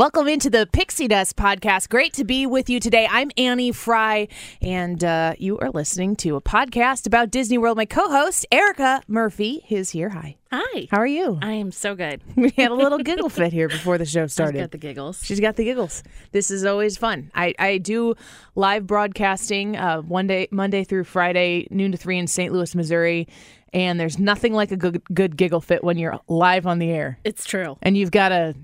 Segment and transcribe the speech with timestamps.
[0.00, 1.90] Welcome into the Pixie Dust podcast.
[1.90, 3.06] Great to be with you today.
[3.10, 4.30] I'm Annie Frey,
[4.62, 7.76] and uh, you are listening to a podcast about Disney World.
[7.76, 10.08] My co host, Erika Murphy, is here.
[10.08, 10.36] Hi.
[10.50, 10.88] Hi.
[10.90, 11.38] How are you?
[11.42, 12.22] I am so good.
[12.34, 14.60] We had a little giggle fit here before the show started.
[14.60, 15.22] got the giggles.
[15.22, 16.02] She's got the giggles.
[16.32, 17.30] This is always fun.
[17.34, 18.14] I, I do
[18.54, 22.54] live broadcasting uh, one day, Monday through Friday, noon to three in St.
[22.54, 23.28] Louis, Missouri.
[23.74, 27.18] And there's nothing like a good, good giggle fit when you're live on the air.
[27.22, 27.76] It's true.
[27.82, 28.54] and you've got to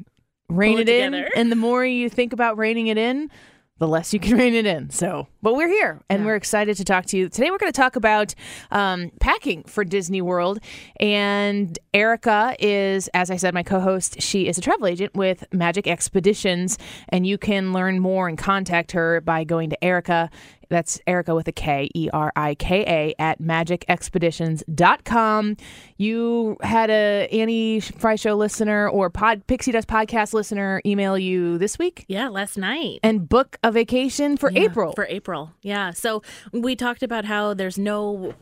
[0.49, 1.15] rein it, in.
[1.15, 3.31] And the more you think about reining it in,
[3.79, 4.91] the less you can rein it in.
[4.91, 7.29] So, but we're here and we're excited to talk to you.
[7.29, 8.35] Today, we're going to talk about
[8.71, 10.61] um, packing for Disney World.
[10.99, 14.21] And Erika is, as I said, my co host.
[14.21, 16.79] She is a travel agent with Magic Expeditions.
[17.11, 20.31] And you can learn more and contact her by going to Erika.
[20.69, 25.57] That's Erika with a K, E R I K A, at magicexpeditions.com.
[25.97, 31.59] You had a Annie Frey Show listener or Pod Pixie Dust podcast listener email you
[31.59, 33.01] this week Yeah, last night.
[33.03, 34.93] and book a vacation for Yeah, April.
[34.93, 35.53] For April.
[35.63, 35.91] Yeah.
[35.93, 38.35] So we talked about how there's no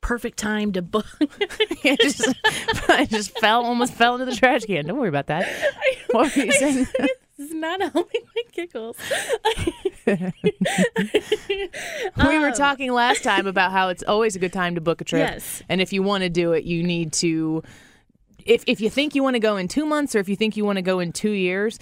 [0.00, 1.06] perfect time to book.
[1.84, 2.28] I just,
[2.88, 4.86] I just fell, almost fell into the trash can.
[4.86, 5.48] Don't worry about that.
[6.10, 6.86] What were you saying?
[7.36, 8.96] This is not helping my giggles.
[12.28, 15.04] we were talking last time about how it's always a good time to book a
[15.04, 15.28] trip.
[15.28, 15.62] Yes.
[15.68, 17.62] And if you want to do it, you need to
[18.44, 20.56] if if you think you want to go in 2 months or if you think
[20.56, 21.78] you want to go in 2 years,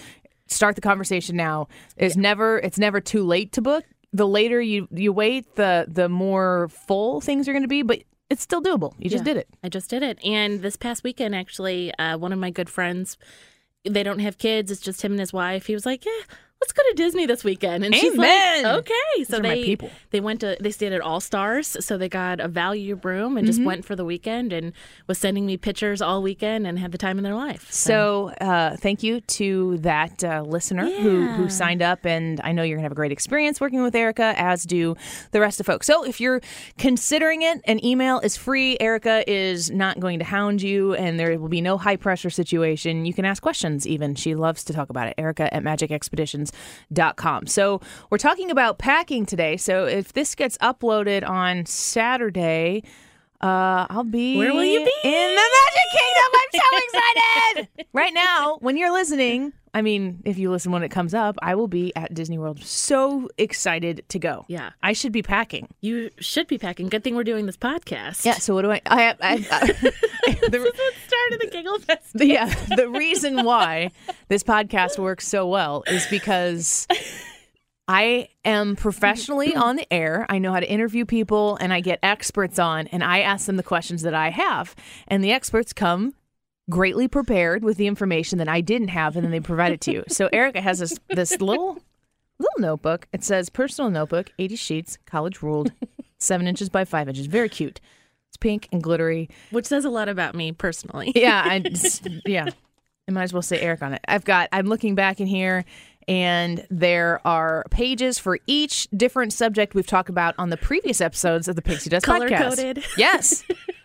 [0.47, 1.69] start the conversation now.
[1.97, 3.84] It's never it's never too late to book.
[4.13, 8.03] The later you you wait, the the more full things are going to be, but
[8.31, 8.95] it's still doable.
[8.99, 9.49] You just Yeah, did it.
[9.63, 10.19] I just did it.
[10.25, 13.19] And this past weekend, actually, uh, one of my good friends,
[13.84, 14.70] they don't have kids.
[14.70, 15.66] It's just him and his wife.
[15.66, 16.22] He was like, "Yeah,
[16.62, 18.62] let's go to Disney this weekend." And she's Amen.
[18.65, 19.91] like, "Okay." So they people.
[20.11, 21.77] they went to they stayed at All Stars.
[21.81, 23.47] So they got a value room and Mm-hmm.
[23.47, 24.72] just went for the weekend and
[25.09, 27.71] was sending me pictures all weekend and had the time in their life.
[27.72, 32.06] So, uh, thank you to that uh, listener who, who signed up.
[32.06, 34.97] And I know you're going to have a great experience working with Erika, as do
[35.33, 35.87] the rest of folks.
[35.87, 36.41] So, if you're
[36.78, 38.77] considering it, an email is free.
[38.81, 43.05] Erika is not going to hound you, and there will be no high pressure situation.
[43.05, 44.15] You can ask questions, even.
[44.15, 45.15] She loves to talk about it.
[45.19, 45.62] Erika at
[46.53, 47.47] magicexpeditions.com.
[47.47, 47.81] So,
[48.11, 49.57] we're talking about packing today.
[49.57, 52.83] So, if this gets uploaded on Saturday,
[53.41, 54.93] uh, I'll be Where will you be?
[55.05, 56.33] in the Magic Kingdom.
[56.35, 57.87] I'm so excited!
[57.93, 61.55] right now, when you're listening, I mean, if you listen when it comes up, I
[61.55, 62.62] will be at Disney World.
[62.62, 64.44] So excited to go.
[64.47, 64.71] Yeah.
[64.83, 65.69] I should be packing.
[65.81, 66.88] you should be packing.
[66.91, 68.25] Good thing we're doing this podcast.
[68.27, 68.34] Yeah.
[68.34, 68.83] So what do I?
[68.84, 69.34] I, I, I
[70.50, 72.10] the, What started the giggle fest?
[72.16, 72.53] yeah.
[72.77, 73.93] The reason why
[74.28, 76.87] this podcast works so well is because.
[77.89, 80.25] I am professionally on the air.
[80.28, 83.56] I know how to interview people and I get experts on and I ask them
[83.56, 84.77] the questions that I have.
[85.09, 86.15] And the experts come
[86.71, 89.93] greatly prepared with the information that I didn't have and then they provide it to
[89.93, 90.05] you.
[90.09, 91.78] So Erika has this this little
[92.39, 93.09] little notebook.
[93.12, 95.72] It says personal notebook, 80 sheets, college ruled,
[96.19, 97.27] seven inches by five inches.
[97.27, 97.81] Very cute.
[98.28, 99.28] It's pink and glittery.
[99.51, 101.12] Which says a lot about me personally.
[101.22, 102.49] Yeah, I just, yeah.
[103.09, 104.01] I might as well say Eric on it.
[104.09, 105.65] I've got I'm looking back in here
[106.09, 111.48] and there are pages for each different subject we've talked about on the previous episodes
[111.48, 112.39] of the Pixie Dust podcast.
[112.39, 112.84] Color-coded.
[112.97, 113.45] Yes.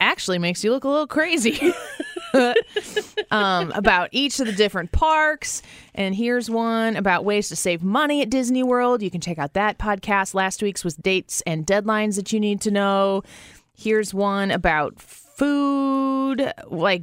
[0.00, 1.72] Actually makes you look a little crazy.
[3.30, 5.62] um, about each of the different parks.
[5.94, 9.02] And here's one about ways to save money at Disney World.
[9.02, 10.34] You can check out that podcast.
[10.34, 13.22] Last week's was dates and deadlines that you need to know.
[13.76, 17.02] Here's one about food, like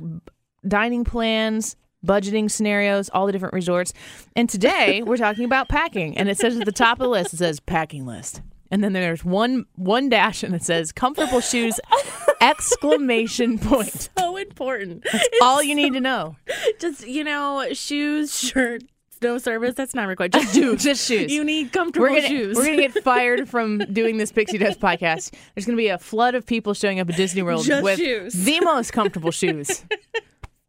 [0.68, 1.76] dining plans,
[2.06, 3.94] budgeting scenarios, all the different resorts.
[4.36, 6.18] And today we're talking about packing.
[6.18, 8.42] And it says at the top of the list, it says packing list.
[8.76, 11.80] And then there's one one dash and it says comfortable shoes
[12.42, 14.10] exclamation point.
[14.18, 15.08] So important.
[15.42, 16.36] All you need to know.
[16.82, 18.84] Just you know, shoes, shirt,
[19.22, 19.76] no service.
[19.76, 20.34] That's not required.
[20.34, 20.84] Just shoes.
[20.84, 21.32] Just shoes.
[21.32, 22.58] You need comfortable we're gonna, shoes.
[22.58, 25.34] We're gonna get fired from doing this Pixie Dust podcast.
[25.56, 28.34] There's gonna be a flood of people showing up at Disney World Just with shoes.
[28.34, 29.86] the most comfortable shoes.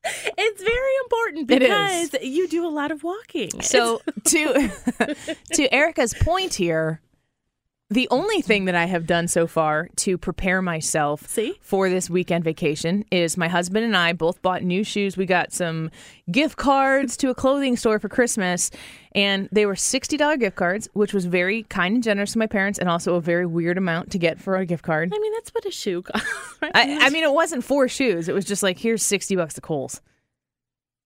[0.05, 3.51] it's very important because you do a lot of walking.
[3.63, 4.71] So to
[5.55, 7.01] to Erika's point here,
[7.89, 11.57] the only thing that I have done so far to prepare myself See?
[11.61, 15.17] for this weekend vacation is my husband and I both bought new shoes.
[15.17, 15.93] We got some
[16.29, 18.73] gift cards to a clothing store for Christmas,
[19.13, 22.49] and they were sixty dollar gift cards, which was very kind and generous to my
[22.49, 25.13] parents, and also a very weird amount to get for a gift card.
[25.15, 26.29] I mean, that's what a shoe costs.
[26.63, 26.73] right?
[26.75, 28.29] I, I mean, it wasn't for shoes.
[28.29, 30.01] It was just like, here's 60 bucks to Kohl's.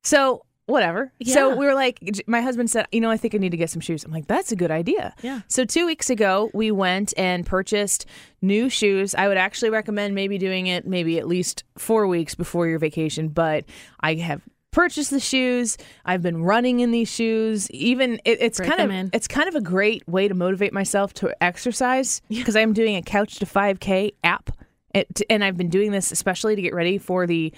[0.02, 1.12] So, whatever.
[1.24, 3.70] So, we were like, my husband said, you know, I think I need to get
[3.70, 4.04] some shoes.
[4.04, 5.14] I'm like, that's a good idea.
[5.22, 5.40] Yeah.
[5.48, 8.06] So, two weeks ago, we went and purchased
[8.40, 9.14] new shoes.
[9.14, 13.28] I would actually recommend maybe doing it maybe at least four weeks before your vacation,
[13.28, 13.64] but
[14.00, 14.42] I have
[14.72, 19.10] purchased the shoes i've been running in these shoes even it, it's Break kind of
[19.12, 23.02] it's kind of a great way to motivate myself to exercise because i'm doing a
[23.02, 24.50] couch to 5k app
[24.94, 27.52] it, and I've been doing this especially to get ready for the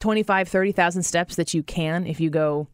[0.00, 2.68] 25, 30,000 steps that you can if you go,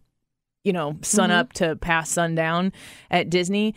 [0.65, 2.73] you know, sun up to past sundown
[3.11, 3.75] at Disney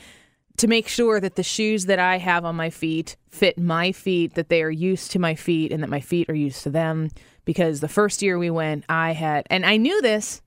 [0.58, 4.36] to make sure that the shoes that I have on my feet fit my feet,
[4.36, 7.10] that they are used to my feet, and that my feet are used to them.
[7.44, 10.42] Because the first year we went, I had, and I knew this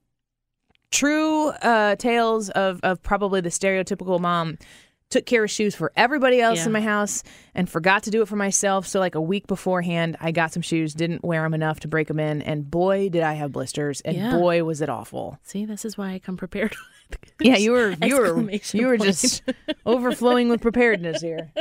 [0.90, 4.58] true uh, tales of, of probably the stereotypical mom
[5.10, 6.66] took care of shoes for everybody else Yeah.
[6.66, 7.22] in my house
[7.54, 10.62] and forgot to do it for myself so like a week beforehand i got some
[10.62, 14.00] shoes didn't wear them enough to break them in and boy did i have blisters
[14.02, 14.32] and Yeah.
[14.36, 16.76] boy was it awful See, this is why I come prepared.
[17.40, 19.42] yeah you were you were you were just
[19.86, 21.52] overflowing with preparedness here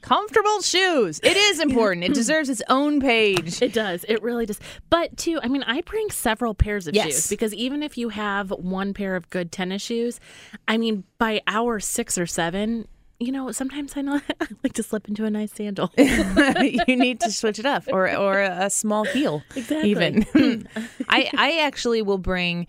[0.00, 4.04] comfortable shoes it is important it deserves its own page It does.
[4.08, 4.60] It really does.
[4.90, 7.04] But too, I mean, I bring several pairs of Yes.
[7.06, 10.20] shoes because even if you have one pair of good tennis shoes,
[10.66, 12.86] I mean, by hour six or seven,
[13.18, 15.90] you know, sometimes I know I like to slip into a nice sandal.
[15.96, 19.90] you need to switch it up or or a small heel Exactly.
[19.90, 20.68] even
[21.08, 22.66] i i actually will bring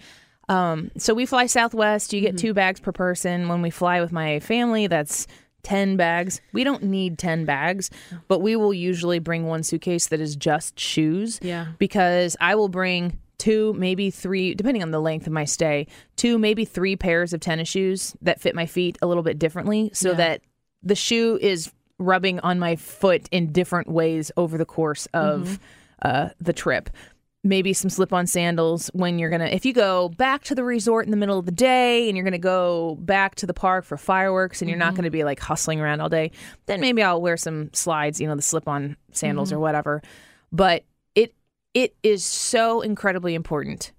[0.49, 4.11] um so we fly southwest you get two bags per person when we fly with
[4.11, 5.25] my family that's
[5.63, 7.89] 10 bags we don't need 10 bags
[8.27, 11.67] but we will usually bring one suitcase that is just shoes Yeah.
[11.77, 15.87] because i will bring two maybe three depending on the length of my stay
[16.17, 19.91] two maybe three pairs of tennis shoes that fit my feet a little bit differently
[19.93, 20.15] so Yeah.
[20.15, 20.41] that
[20.83, 25.59] the shoe is rubbing on my foot in different ways over the course of
[26.01, 26.89] uh, the trip.
[27.43, 30.63] Maybe some slip on sandals when you're going to, if you go back to the
[30.63, 33.53] resort in the middle of the day and you're going to go back to the
[33.53, 34.95] park for fireworks and you're not mm-hmm.
[34.95, 36.31] going to be like hustling around all day,
[36.65, 39.61] then maybe I'll wear some slides, you know, the slip on sandals or mm-hmm.
[39.61, 40.01] whatever.
[40.51, 40.83] But
[41.15, 41.33] it
[41.73, 43.93] it is so incredibly important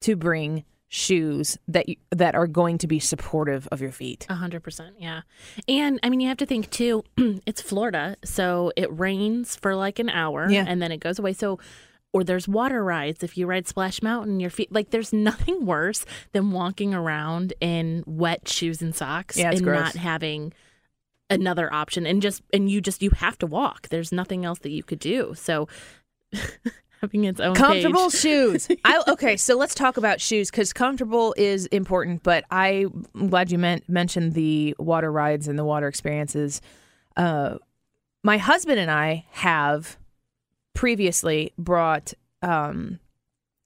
[0.00, 4.26] to bring shoes that you, that are going to be supportive of your feet.
[4.28, 5.22] A hundred percent, yeah.
[5.66, 7.02] And I mean, you have to think too.
[7.46, 10.64] it's Florida, so it rains for like an hour, Yeah.
[10.66, 11.32] and then it goes away.
[11.32, 11.58] So,
[12.14, 13.22] or there's water rides.
[13.24, 18.04] If you ride Splash Mountain, your feet like there's nothing worse than walking around in
[18.06, 19.80] wet shoes and socks Yeah, and gross.
[19.80, 20.54] not having
[21.28, 23.88] another option, and just and you just you have to walk.
[23.88, 25.34] There's nothing else that you could do.
[25.36, 25.68] So.
[27.00, 28.18] Having its own comfortable page.
[28.18, 28.68] shoes.
[28.84, 32.22] I, okay, so let's talk about shoes because comfortable is important.
[32.22, 36.62] But I, am glad you meant, mentioned the water rides and the water experiences.
[37.14, 37.58] Uh,
[38.22, 39.98] my husband and I have
[40.74, 42.12] previously brought
[42.42, 42.98] um,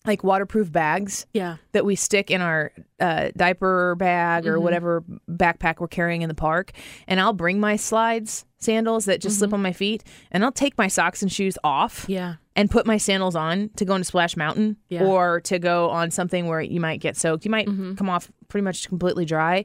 [0.06, 5.80] like waterproof bags Yeah, that we stick in our uh, diaper bag or whatever backpack
[5.80, 6.72] we're carrying in the park.
[7.06, 10.78] And I'll bring my slides, sandals that just slip on my feet, and I'll take
[10.78, 14.36] my socks and shoes off yeah, and put my sandals on to go into Splash
[14.36, 15.04] Mountain Yeah.
[15.04, 17.44] or to go on something where you might get soaked.
[17.44, 19.64] You might come off pretty much completely dry.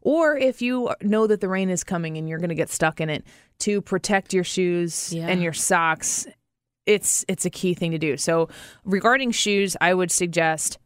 [0.00, 3.00] Or if you know that the rain is coming and you're going to get stuck
[3.00, 3.24] in it,
[3.60, 5.28] to protect your shoes Yeah.
[5.28, 6.26] and your socks,
[6.86, 8.16] it's it's a key thing to do.
[8.16, 8.48] So
[8.84, 10.78] regarding shoes, I would suggest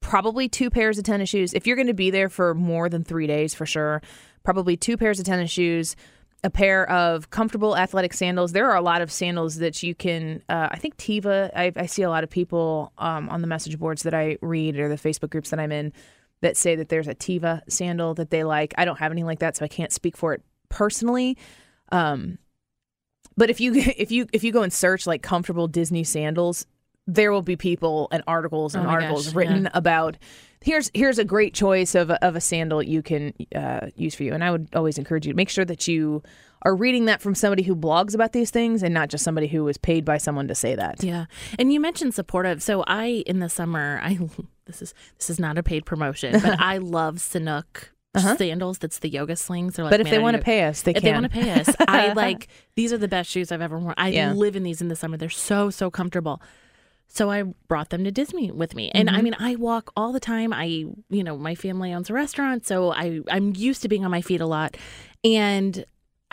[0.00, 1.54] probably two pairs of tennis shoes.
[1.54, 4.02] If you're going to be there for more than three days, for sure,
[4.42, 5.96] probably two pairs of tennis shoes,
[6.44, 8.52] a pair of comfortable athletic sandals.
[8.52, 10.42] There are a lot of sandals that you can.
[10.48, 11.50] Uh, I think Teva.
[11.56, 14.78] I, I see a lot of people um, on the message boards that I read
[14.78, 15.92] or the Facebook groups that I'm in
[16.42, 18.74] that say that there's a Teva sandal that they like.
[18.76, 21.38] I don't have anything like that, so I can't speak for it personally.
[21.90, 22.38] Um,
[23.36, 26.66] but if you if you if you go and search like comfortable Disney sandals,
[27.06, 29.70] there will be people and articles and Oh articles gosh, written yeah.
[29.74, 30.16] about
[30.62, 34.24] here's here's a great choice of a, of a sandal you can uh, use for
[34.24, 36.22] you, and I would always encourage you to make sure that you
[36.62, 39.64] are reading that from somebody who blogs about these things and not just somebody who
[39.64, 41.04] was paid by someone to say that.
[41.04, 41.26] Yeah.
[41.58, 42.62] And you mentioned supportive.
[42.62, 44.18] So I in the summer, I
[44.66, 47.20] this is this is not a paid promotion, but I love
[48.14, 48.78] Sanuk sandals.
[48.78, 49.76] That's the yoga slings.
[49.76, 49.98] They're like Uh-huh.
[49.98, 50.96] But if they want to pay us, they can.
[50.98, 51.12] if can.
[51.12, 53.94] they want to pay us, I like these are the best shoes I've ever worn.
[53.96, 54.32] I Yeah.
[54.32, 55.16] live in these in the summer.
[55.16, 56.40] They're so so comfortable.
[57.08, 58.90] So I brought them to Disney with me.
[58.92, 59.24] And I Mm-hmm.
[59.24, 60.52] mean, I walk all the time.
[60.52, 64.10] I, you know, my family owns a restaurant, so I I'm used to being on
[64.10, 64.76] my feet a lot.
[65.22, 65.84] And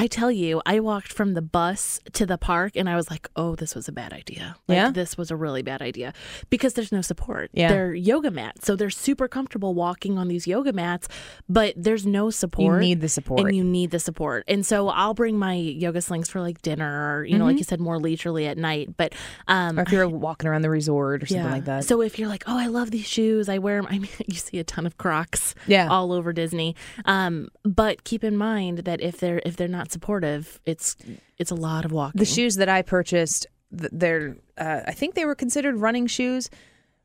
[0.01, 3.29] I tell you, I walked from the bus to the park and I was like,
[3.35, 4.55] "Oh, this was a bad idea.
[4.67, 4.89] Like Yeah?
[4.91, 6.11] this was a really bad idea
[6.49, 7.51] because there's no support.
[7.53, 7.69] Yeah.
[7.69, 8.65] They're yoga mats.
[8.65, 11.07] So they're super comfortable walking on these yoga mats,
[11.47, 12.81] but there's no support.
[12.81, 13.41] You need the support.
[13.41, 14.43] And you need the support.
[14.47, 17.63] And so I'll bring my yoga slings for like dinner or, you know, like you
[17.63, 18.97] said, more leisurely at night.
[18.97, 19.13] But
[19.47, 21.83] um, or if you're walking around the resort or something like that.
[21.85, 23.87] so if you're like, oh, I love these shoes, I wear them.
[23.87, 25.87] I mean, you see a ton of Crocs, Yeah.
[25.89, 26.75] all over Disney.
[27.05, 30.95] Um, but keep in mind that if they're if they're not supportive, it's
[31.37, 32.19] it's a lot of walking.
[32.19, 36.49] the shoes that I purchased, they're uh, I think they were considered running shoes,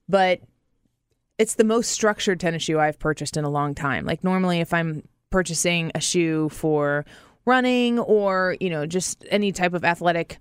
[0.09, 0.41] but
[1.39, 4.05] it's the most structured tennis shoe I've purchased in a long time.
[4.07, 7.05] Like normally, if I'm purchasing a shoe for
[7.45, 10.39] running or you know just any type of athletic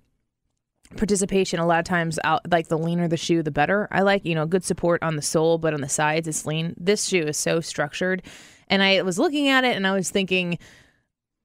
[0.97, 4.25] participation a lot of times out like the leaner the shoe the better i like
[4.25, 7.23] you know good support on the sole but on the sides it's lean this shoe
[7.23, 8.21] is so structured
[8.67, 10.57] and i was looking at it and i was thinking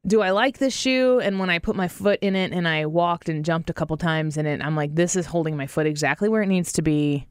[0.07, 1.21] do I like this shoe?
[1.21, 3.97] And when I put my foot in it and I walked and jumped a couple
[3.97, 6.83] times in it, I'm like, this is holding my foot exactly where it needs to
[6.83, 7.27] be.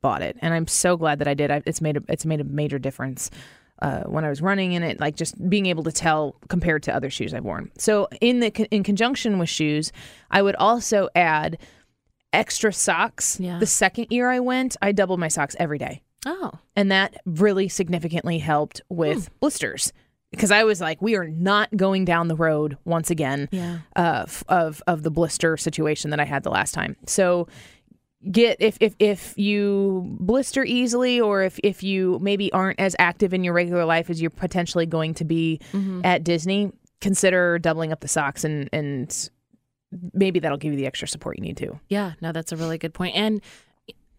[0.00, 1.50] Bought it, and I'm so glad that I did.
[1.50, 3.30] I, it's made a, it's made a major difference
[3.80, 6.94] uh, when I was running in it, like just being able to tell compared to
[6.94, 7.70] other shoes I've worn.
[7.78, 9.92] So in the in conjunction with shoes,
[10.30, 11.56] I would also add
[12.34, 13.40] extra socks.
[13.40, 13.58] Yeah.
[13.58, 17.68] The second year I went, I doubled my socks every day oh, and that really
[17.68, 19.92] significantly helped with blisters
[20.34, 23.78] because I was like, we are not going down the road once again Yeah.
[23.96, 26.96] uh, of of the blister situation that I had the last time.
[27.06, 27.48] So
[28.30, 33.34] get if if if you blister easily or if if you maybe aren't as active
[33.34, 35.60] in your regular life as you're potentially going to be
[36.04, 39.30] at Disney, consider doubling up the socks and and
[40.12, 41.78] maybe that'll give you the extra support you need to.
[41.88, 42.14] yeah.
[42.20, 43.14] No, that's a really good point.
[43.14, 43.40] And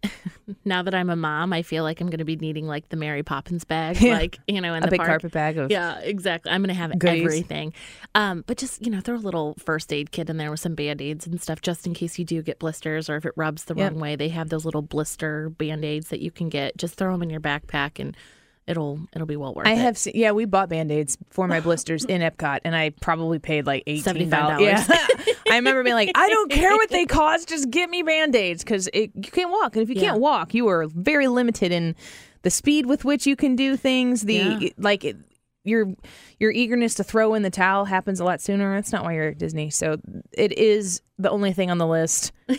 [0.64, 2.96] now that I'm a mom, I feel like I'm going to be needing like the
[2.96, 4.14] Mary Poppins bag, Yeah.
[4.14, 5.08] like you know, in A the big park.
[5.08, 6.50] carpet bag of Yeah, exactly.
[6.52, 7.24] I'm gonna have Goodies.
[7.24, 7.72] everything.
[8.14, 10.74] Um, but just you know, throw a little first aid kit in there with some
[10.74, 13.64] band aids and stuff, just in case you do get blisters or if it rubs
[13.64, 13.92] the Yep.
[13.92, 14.16] wrong way.
[14.16, 16.76] They have those little blister band aids that you can get.
[16.76, 18.16] Just throw them in your backpack, and
[18.66, 19.74] it'll it'll be well worth I it.
[19.74, 23.38] I have seen, yeah, we bought band-aids for my blisters in Epcot and I probably
[23.38, 24.28] paid like $18.
[24.28, 24.60] $75.
[24.60, 24.84] Yeah.
[25.50, 28.88] I remember being like, I don't care what they cost, just get me band-aids cuz
[28.94, 30.10] you can't walk and if you Yeah.
[30.10, 31.94] can't walk, you are very limited in
[32.42, 34.68] the speed with which you can do things, the Yeah.
[34.78, 35.16] like it,
[35.64, 35.88] your
[36.38, 38.74] your eagerness to throw in the towel happens a lot sooner.
[38.76, 39.70] That's not why you're at Disney.
[39.70, 39.96] So
[40.32, 42.30] it is the only thing on the list.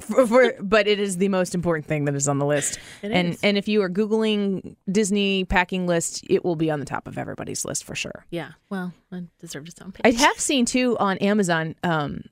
[0.00, 2.78] for, for, but it is the most important thing that is on the list.
[3.02, 3.40] It and is.
[3.42, 7.16] and if you are googling Disney packing list, it will be on the top of
[7.18, 8.24] everybody's list for sure.
[8.30, 10.14] Yeah, well, it deserves its own page.
[10.14, 11.74] I have seen too on Amazon.
[11.82, 12.24] Um,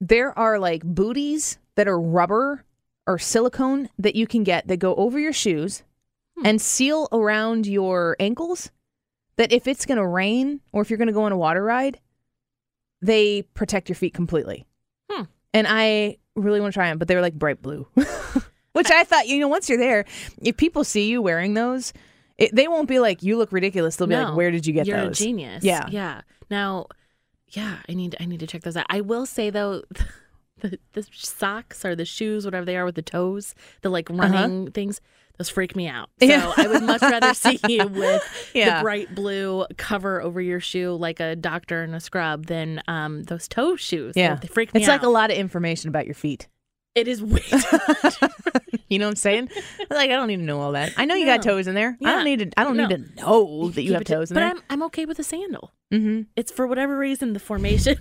[0.00, 2.64] there are like booties that are rubber
[3.06, 5.82] or silicone that you can get that go over your shoes
[6.38, 6.44] Hmm.
[6.46, 8.70] and seal around your ankles.
[9.38, 11.62] That if it's going to rain or if you're going to go on a water
[11.62, 11.98] ride,
[13.02, 14.66] they protect your feet completely.
[15.10, 15.24] Hmm.
[15.54, 17.86] And I really want to try them, but they're like bright blue,
[18.72, 20.04] which I thought you know once you're there,
[20.40, 21.92] if people see you wearing those.
[22.38, 23.96] It, they won't be like you look ridiculous.
[23.96, 25.64] They'll be No, like, "Where did you get You're those?" a genius.
[25.64, 25.86] Yeah.
[25.88, 26.20] yeah.
[26.50, 26.84] Now,
[27.48, 28.84] yeah, I need I need to check those out.
[28.90, 29.82] I will say though.
[30.60, 34.22] The, the socks or the shoes, whatever they are with the toes, the like uh-huh.
[34.22, 35.02] running things,
[35.38, 36.08] those freak me out.
[36.20, 36.26] So.
[36.26, 36.52] Yeah.
[36.56, 38.78] I would much rather see you with Yeah.
[38.78, 43.24] the bright blue cover over your shoe like a doctor in a scrub than um,
[43.24, 44.14] those toe shoes.
[44.16, 44.92] Yeah, They freak me It's out.
[44.92, 46.48] like a lot of information about your feet.
[46.94, 48.16] It is way too much.
[48.88, 49.50] You know what I'm saying?
[49.90, 50.94] like I don't need to know all that.
[50.96, 51.98] I know you got toes in there.
[52.02, 52.50] I don't need to.
[52.58, 52.86] I don't No.
[52.86, 54.48] need to know that you have toes in but there.
[54.50, 55.72] I'm I'm okay with a sandal.
[55.92, 56.22] mm-hmm.
[56.36, 57.98] It's for whatever reason the formation,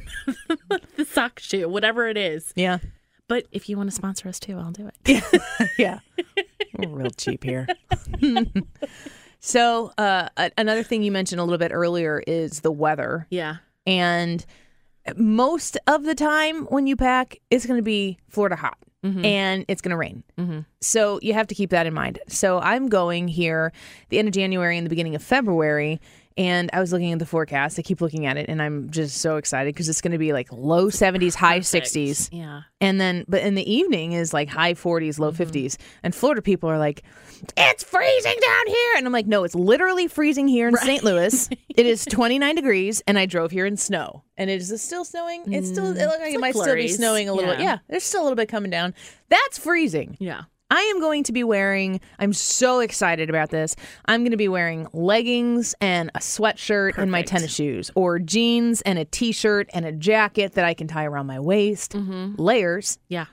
[0.95, 2.53] the sock shoe, whatever it is.
[2.55, 2.77] Yeah,
[3.27, 5.23] But if you want to sponsor us too, I'll do it.
[5.77, 5.99] yeah.
[6.77, 7.67] We're real cheap here.
[9.39, 13.57] so uh, a- another thing you mentioned a little bit earlier is the weather, Yeah.
[13.85, 14.45] and
[15.17, 18.77] most of the time when you pack, it's going to be Florida hot.
[19.23, 20.23] And it's going to rain.
[20.81, 22.17] So you have to keep that in mind.
[22.27, 23.71] So I'm going here
[24.09, 26.01] the end of January and the beginning of February.
[26.37, 27.79] And I was looking at the forecast.
[27.79, 30.33] I keep looking at it, and I'm just so excited because it's going to be
[30.33, 32.27] like low 70s, high 60s.
[32.31, 32.63] Yeah.
[32.81, 35.77] And then, but in the evening is like high 40s, low 50s.
[36.03, 37.03] And Florida people are like,
[37.55, 38.93] it's freezing down here.
[38.97, 41.05] And I'm like, no, it's literally freezing here in St.
[41.05, 41.47] Louis.
[41.69, 44.23] it is 29 degrees, and I drove here in snow.
[44.35, 45.53] And it is still snowing.
[45.53, 47.55] It's still, it looks like it Some might still be snowing a little Yeah.
[47.57, 47.63] bit.
[47.63, 48.93] Yeah, there's still a little bit coming down.
[49.29, 50.17] That's freezing.
[50.19, 50.41] Yeah.
[50.75, 53.77] I am going to be wearing, I'm so excited about this.
[54.05, 58.81] I'm going to be wearing leggings and a sweatshirt and my tennis shoes, or jeans
[58.81, 61.95] and a t shirt and a jacket that I can tie around my waist.
[61.95, 62.99] Layers.
[63.07, 63.27] Yeah.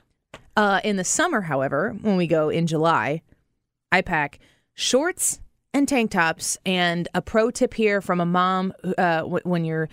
[0.57, 3.23] Uh, in the summer, however, when we go in July,
[3.91, 4.39] I pack
[4.75, 5.41] shorts
[5.75, 6.59] and tank tops.
[6.65, 9.89] And a pro tip here from a mom uh, w- when you're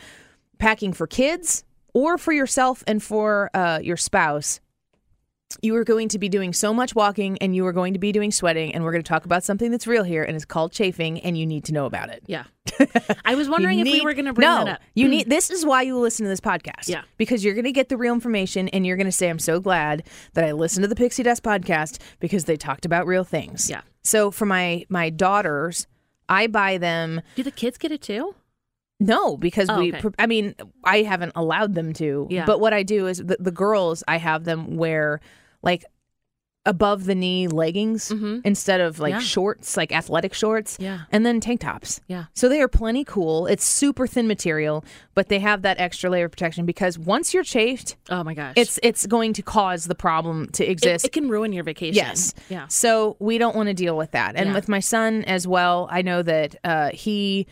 [0.59, 1.63] packing for kids
[1.95, 4.59] or for yourself and for uh, your spouse,
[5.61, 8.11] you are going to be doing so much walking and you are going to be
[8.11, 8.73] doing sweating.
[8.73, 11.37] And we're going to talk about something that's real here and it's called chafing, and
[11.37, 12.23] you need to know about it.
[12.27, 12.43] Yeah.
[13.25, 14.79] I was wondering if we were going to bring no, that up.
[14.79, 15.11] No, you mm.
[15.11, 16.87] need this is why you listen to this podcast.
[16.87, 17.01] Yeah.
[17.17, 20.03] Because you're gonna get the real information and you're gonna say, I'm so glad
[20.33, 23.69] that I listened to the Pixie Dust podcast because they talked about real things.
[23.69, 23.81] Yeah.
[24.03, 25.87] So for my my daughters,
[26.27, 28.35] I buy them Do the kids get it too?
[28.99, 29.93] No, because Oh, we.
[29.93, 30.09] okay.
[30.19, 32.27] I mean, I haven't allowed them to.
[32.29, 32.45] Yeah.
[32.45, 35.21] But what I do is the, the girls, I have them wear
[35.61, 35.85] like
[36.65, 38.11] above the knee leggings
[38.43, 39.19] instead of like Mm-hmm.
[39.21, 39.25] Yeah.
[39.25, 40.77] shorts, like athletic shorts.
[40.79, 40.99] Yeah.
[41.11, 42.01] And then tank tops.
[42.07, 42.25] Yeah.
[42.35, 43.47] So they are plenty cool.
[43.47, 44.83] It's super thin material,
[45.15, 48.53] but they have that extra layer of protection because once you're chafed, Oh my gosh.
[48.57, 51.05] it's it's going to cause the problem to it, exist.
[51.05, 51.95] it can ruin your vacation.
[51.95, 52.33] Yes.
[52.49, 52.67] Yeah.
[52.67, 54.35] So we don't want to deal with that.
[54.35, 54.53] And Yeah.
[54.55, 57.47] with my son as well, I know that uh, he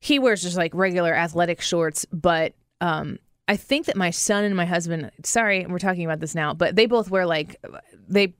[0.00, 4.56] he wears just like regular athletic shorts, but um, I think that my son and
[4.56, 5.10] my husband.
[5.24, 7.56] Sorry, we're talking about this now, but they both wear like
[8.08, 8.34] they.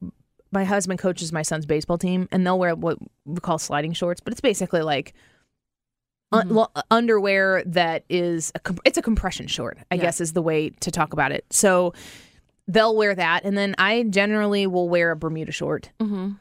[0.53, 4.21] My husband coaches my son's baseball team, and they'll wear what we call sliding shorts,
[4.21, 5.15] but it's basically like.
[6.33, 6.81] un- Mm-hmm.
[6.93, 10.03] underwear that is a comp- it's a compression short, I Yeah.
[10.03, 11.45] guess is the way to talk about it.
[11.51, 11.93] So
[12.73, 15.91] they'll wear that and then i generally will wear a bermuda short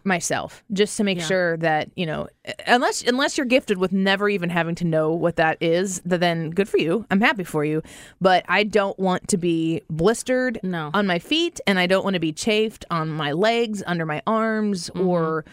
[0.04, 1.22] myself just to make Mm-hmm.
[1.24, 1.28] Yeah.
[1.28, 2.28] sure that you know
[2.68, 6.52] unless unless you're gifted with never even having to know what that is th- then
[6.52, 7.82] good for you i'm happy for you
[8.22, 10.92] but i don't want to be blistered No.
[10.94, 14.22] on my feet and i don't want to be chafed on my legs under my
[14.28, 15.08] arms Mm-hmm.
[15.08, 15.46] or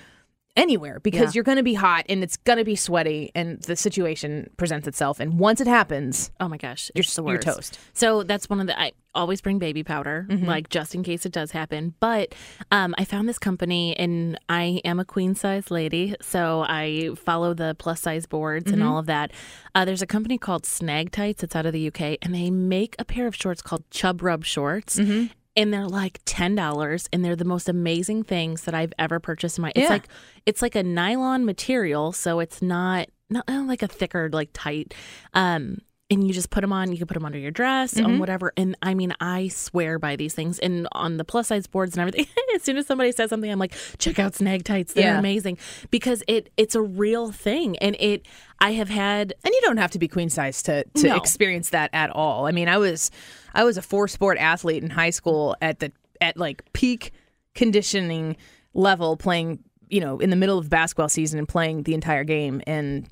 [0.56, 1.38] anywhere because Yeah.
[1.38, 4.88] you're going to be hot and it's going to be sweaty and the situation presents
[4.88, 7.78] itself and once it happens Oh my gosh, You're- it's the you're toast.
[7.92, 10.44] So that's one of the I always bring baby powder, Mm-hmm.
[10.44, 11.94] like just in case it does happen.
[12.00, 12.34] But
[12.70, 17.54] um, I found this company, and I am a queen size lady, so I follow
[17.54, 18.74] the plus size boards Mm-hmm.
[18.74, 19.32] and all of that.
[19.74, 21.42] Uh, there's a company called Snag Tights.
[21.42, 24.44] It's out of the UK, and they make a pair of shorts called Chub Rub
[24.44, 24.98] shorts.
[24.98, 25.26] Mm-hmm.
[25.56, 29.58] And they're like ten dollars, and they're the most amazing things that I've ever purchased
[29.58, 29.72] in my.
[29.74, 29.88] It's Yeah.
[29.88, 30.08] like
[30.44, 34.94] it's like a nylon material, so it's not not, not like a thicker like tight.
[35.34, 36.92] Um, and you just put them on.
[36.92, 38.06] You can put them under your dress Mm-hmm.
[38.06, 38.52] on whatever.
[38.56, 40.58] And I mean, I swear by these things.
[40.60, 43.58] And on the plus size boards and everything, as soon as somebody says something, I'm
[43.58, 44.92] like, check out snag tights.
[44.92, 45.18] They're Yeah.
[45.18, 45.58] amazing
[45.90, 47.76] because it it's a real thing.
[47.78, 48.26] And it
[48.60, 51.16] I have had And you don't have to be queen size to to No.
[51.16, 52.46] experience that at all.
[52.46, 53.10] I mean, I was
[53.52, 55.90] I was a four sport athlete in high school at the
[56.20, 57.12] at like peak
[57.56, 58.36] conditioning
[58.74, 62.62] level playing, you know, in the middle of basketball season and playing the entire game
[62.66, 63.08] and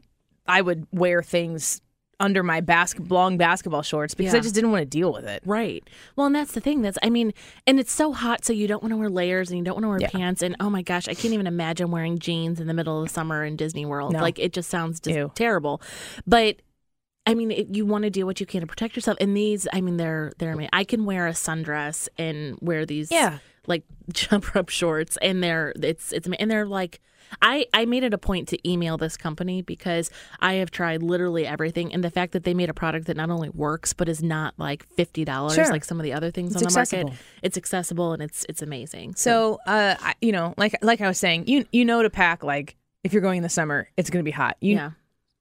[0.47, 1.81] I would wear things
[2.21, 5.43] under my bas- long basketball shorts because I just didn't want to deal with it.
[5.45, 5.83] Right.
[6.17, 6.83] Well, and that's the thing.
[6.83, 7.33] That's I mean,
[7.67, 9.85] and it's so hot, so you don't want to wear layers and you don't want
[9.85, 10.11] to wear Yeah.
[10.11, 10.43] pants.
[10.43, 13.13] And oh my gosh, I can't even imagine wearing jeans in the middle of the
[13.15, 14.13] summer in Disney World.
[14.13, 14.21] No.
[14.21, 15.81] Like it just sounds just terrible.
[16.27, 16.57] But
[17.27, 19.17] I mean, it, you want to do what you can to protect yourself.
[19.21, 20.53] And these, I mean, they're they're.
[20.53, 20.71] amazing.
[20.73, 23.39] I can wear a sundress and wear these, Yeah.
[23.67, 27.01] like jump up shorts, and they're it's it's and they're like.
[27.43, 30.09] I, I made it a point to email this company because
[30.41, 31.93] I have tried literally everything.
[31.93, 34.55] And the fact that they made a product that not only works, but is not
[34.59, 35.69] like $50 Sure.
[35.71, 37.05] like some of the other things It's on the accessible.
[37.09, 37.19] market.
[37.43, 39.15] It's accessible and it's it's amazing.
[39.17, 42.45] So, uh, I, you know, like like I was saying, you you know to pack
[42.45, 44.57] like if you're going in the summer, it's going to be hot.
[44.61, 44.91] You, yeah.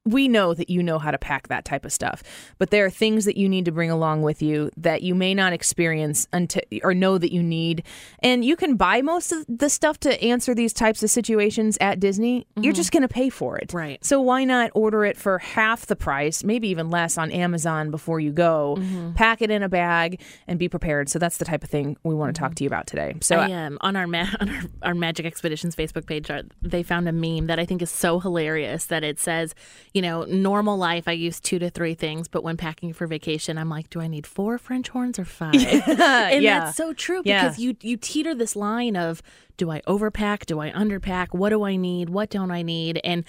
[0.06, 2.24] We know that you know how to pack that type of stuff,
[2.58, 5.34] but there are things that you need to bring along with you that you may
[5.34, 7.84] not experience until or know that you need.
[8.20, 12.00] And you can buy most of the stuff to answer these types of situations at
[12.00, 12.46] Disney.
[12.56, 13.74] You're just going to pay for it.
[13.74, 14.04] Right.
[14.04, 18.20] So why not order it for half the price, maybe even less on Amazon before
[18.20, 18.78] you go,
[19.16, 21.10] pack it in a bag and be prepared.
[21.10, 23.16] So that's the type of thing we want to talk to you about today.
[23.22, 26.84] So I um, on our, ma- on our our Magic Expeditions Facebook page, uh, they
[26.84, 29.56] found a meme that I think is so hilarious that it says,
[29.94, 33.58] you know, normal life I use two to three things, but when packing for vacation,
[33.60, 35.54] I'm like, do I need four French horns or five?
[35.62, 36.60] Yeah, and Yeah.
[36.62, 37.44] that's so true Yeah.
[37.44, 39.22] because you you teeter this line of
[39.58, 43.24] do I overpack, do I underpack, what do I need, what don't I need, and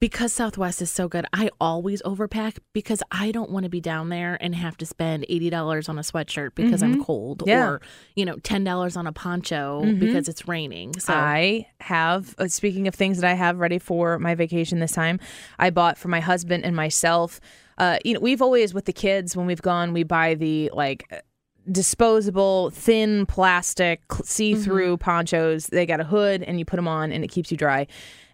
[0.00, 4.08] because Southwest is so good, I always overpack because I don't want to be down
[4.08, 7.48] there and have to spend eighty dollars on a sweatshirt because I'm cold, Mm-hmm.
[7.48, 7.62] Yeah.
[7.62, 7.72] Mm-hmm.
[7.74, 7.80] or
[8.16, 10.98] you know, ten dollars on a poncho because it's raining.
[10.98, 14.92] So I have, uh, speaking of things that I have ready for my vacation this
[14.92, 15.20] time,
[15.58, 17.38] I bought for my husband and myself.
[17.78, 21.04] Uh, you know, we've always, with the kids, when we've gone, we buy the like
[21.12, 21.16] uh,
[21.70, 25.66] disposable, thin plastic, see through ponchos.
[25.66, 27.86] They got a hood and you put them on and it keeps you dry.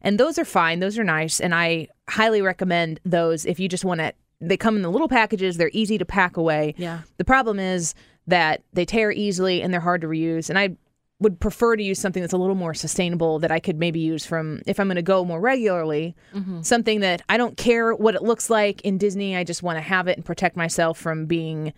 [0.07, 0.79] And those are fine.
[0.79, 1.41] Those are nice.
[1.41, 4.13] And I highly recommend those if you just want to.
[4.41, 6.75] They come in the little packages, they're easy to pack away.
[6.77, 7.01] Yeah.
[7.17, 7.95] The problem is
[8.27, 10.49] that they tear easily and they're hard to reuse.
[10.49, 10.77] And I
[11.19, 14.25] would prefer to use something that's a little more sustainable that I could maybe use
[14.25, 16.15] from if I'm going to go more regularly.
[16.35, 16.61] Mm-hmm.
[16.63, 19.35] Something that I don't care what it looks like in Disney.
[19.35, 21.73] I just want to have it and protect myself from being,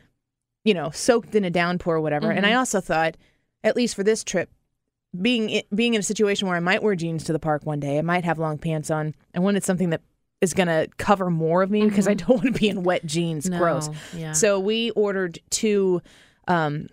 [0.65, 2.31] you know, soaked in a downpour or whatever.
[2.31, 2.59] And I mm-hmm.
[2.59, 3.17] also thought,
[3.65, 4.51] at least for this trip,
[5.21, 7.99] being being in a situation where I might wear jeans to the park one day,
[7.99, 9.15] I might have long pants on.
[9.35, 10.03] I wanted something that
[10.41, 13.05] is going to cover more of me because I don't want to be in wet
[13.07, 13.49] jeans.
[13.49, 13.89] No, Gross.
[14.15, 14.33] yeah.
[14.33, 16.01] So we ordered two.
[16.47, 16.89] Um,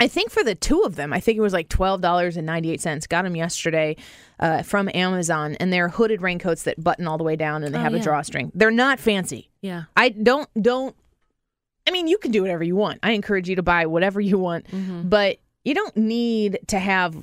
[0.00, 2.46] I think for the two of them, I think it was like twelve dollars and
[2.46, 3.06] ninety eight cents.
[3.06, 3.96] Got them yesterday
[4.38, 7.78] uh, from Amazon, and they're hooded raincoats that button all the way down, and they
[7.78, 8.52] Oh, have a drawstring.
[8.54, 9.48] They're not fancy.
[9.60, 9.84] yeah.
[9.96, 10.94] I don't don't.
[11.86, 13.00] I mean, you can do whatever you want.
[13.02, 15.08] I encourage you to buy whatever you want, Mm-hmm.
[15.08, 17.14] but you don't need to have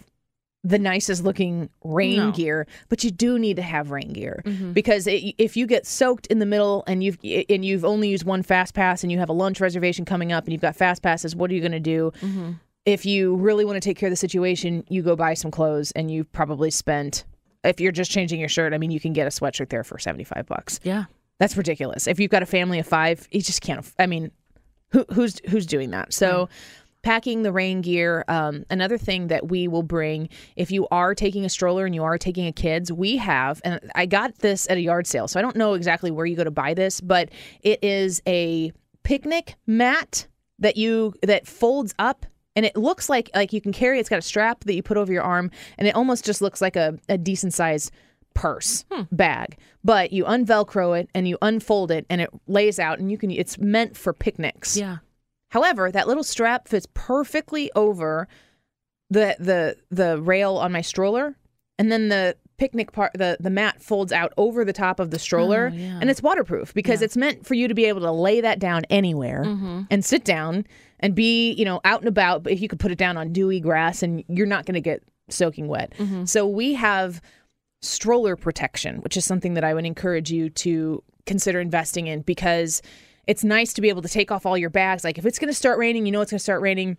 [0.64, 2.32] the nicest looking rain No.
[2.32, 4.72] gear, but you do need to have rain gear Mm-hmm.
[4.74, 8.24] because it, if you get soaked in the middle and you've and you've only used
[8.24, 11.04] one fast pass and you have a lunch reservation coming up and you've got fast
[11.04, 12.12] passes, what are you going to do?
[12.22, 12.52] Mm-hmm.
[12.86, 15.92] If you really want to take care of the situation, you go buy some clothes
[15.92, 17.26] and you've probably spent.
[17.64, 19.98] If you're just changing your shirt, I mean, you can get a sweatshirt there for
[20.00, 20.80] seventy five bucks.
[20.84, 21.06] Yeah.
[21.40, 22.08] That's ridiculous.
[22.08, 23.86] If you've got a family of five, you just can't.
[24.00, 24.32] I mean,
[24.92, 26.14] who, who's who's doing that?
[26.14, 26.48] So,
[27.06, 28.26] packing the rain gear.
[28.28, 32.04] Um, another thing that we will bring if you are taking a stroller and you
[32.04, 35.40] are taking a kids, we have, and I got this at a yard sale, so
[35.40, 37.30] I don't know exactly where you go to buy this, but
[37.62, 38.72] it is a
[39.04, 42.26] picnic mat that you that folds up.
[42.56, 44.00] And it looks like like you can carry.
[44.00, 46.60] It's got a strap that you put over your arm, and it almost just looks
[46.60, 47.92] like a, a decent size
[48.34, 53.10] purse bag but you unvelcro it and you unfold it and it lays out and
[53.10, 54.98] you can it's meant for picnics Yeah.
[55.56, 58.28] However that little strap fits perfectly over
[59.10, 61.36] the the the rail on my stroller
[61.80, 65.20] and then the picnic part the the mat folds out over the top of the
[65.20, 65.98] stroller Oh, yeah.
[66.02, 68.82] and it's waterproof because it's meant for you to be able to lay that down
[68.90, 69.82] anywhere Mm-hmm.
[69.92, 70.66] and sit down
[71.02, 73.34] and be you know out and about but if you could put it down on
[73.34, 76.26] dewy grass and you're not going to get soaking wet Mm-hmm.
[76.26, 77.22] so we have
[77.82, 82.82] stroller protection, which is something that I would encourage you to consider investing in because
[83.28, 85.04] it's nice to be able to take off all your bags.
[85.04, 86.98] Like if it's going to start raining, you know it's going to start raining.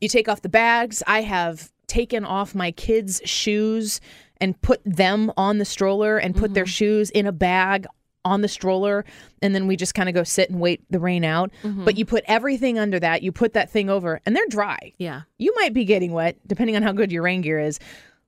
[0.00, 1.02] You take off the bags.
[1.06, 4.00] I have taken off my kids' shoes
[4.40, 6.70] and put them on the stroller and put their mm-hmm.
[6.70, 7.86] shoes in a bag
[8.24, 9.04] on the stroller
[9.42, 11.52] and then we just kind of go sit and wait the rain out.
[11.62, 11.84] Mm-hmm.
[11.84, 15.22] But you put everything under that, you put that thing over and they're dry Yeah.
[15.38, 17.78] you might be getting wet depending on how good your rain gear is.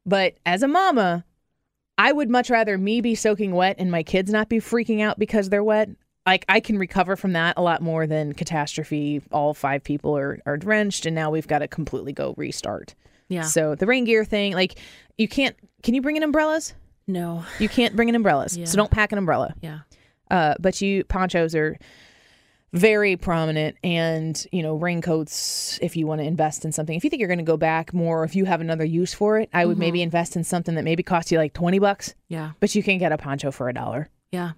[0.05, 1.25] But as a mama,
[1.99, 5.19] I would much rather me be soaking wet and my kids not be freaking out
[5.19, 5.89] because they're wet.
[6.27, 9.23] Like I can recover from that a lot more than catastrophe.
[9.31, 12.95] All five people are, are drenched and now we've got to completely go restart.
[13.29, 13.43] Yeah.
[13.43, 14.79] So the rain gear thing, like
[15.17, 16.75] you can't can you bring in umbrellas?
[17.07, 17.45] No.
[17.61, 18.57] You can't bring in umbrellas.
[18.59, 18.65] Yeah.
[18.67, 19.55] So don't pack an umbrella.
[19.61, 19.81] Yeah.
[20.31, 21.79] Uh, but you ponchos are
[22.73, 27.09] very prominent and you know raincoats if you want to invest in something if you
[27.09, 29.65] think you're going to go back more if you have another use for it i
[29.65, 32.51] would maybe invest in something that maybe costs you like 20 bucks Yeah.
[32.61, 34.53] but you can get a poncho for a dollar Yeah.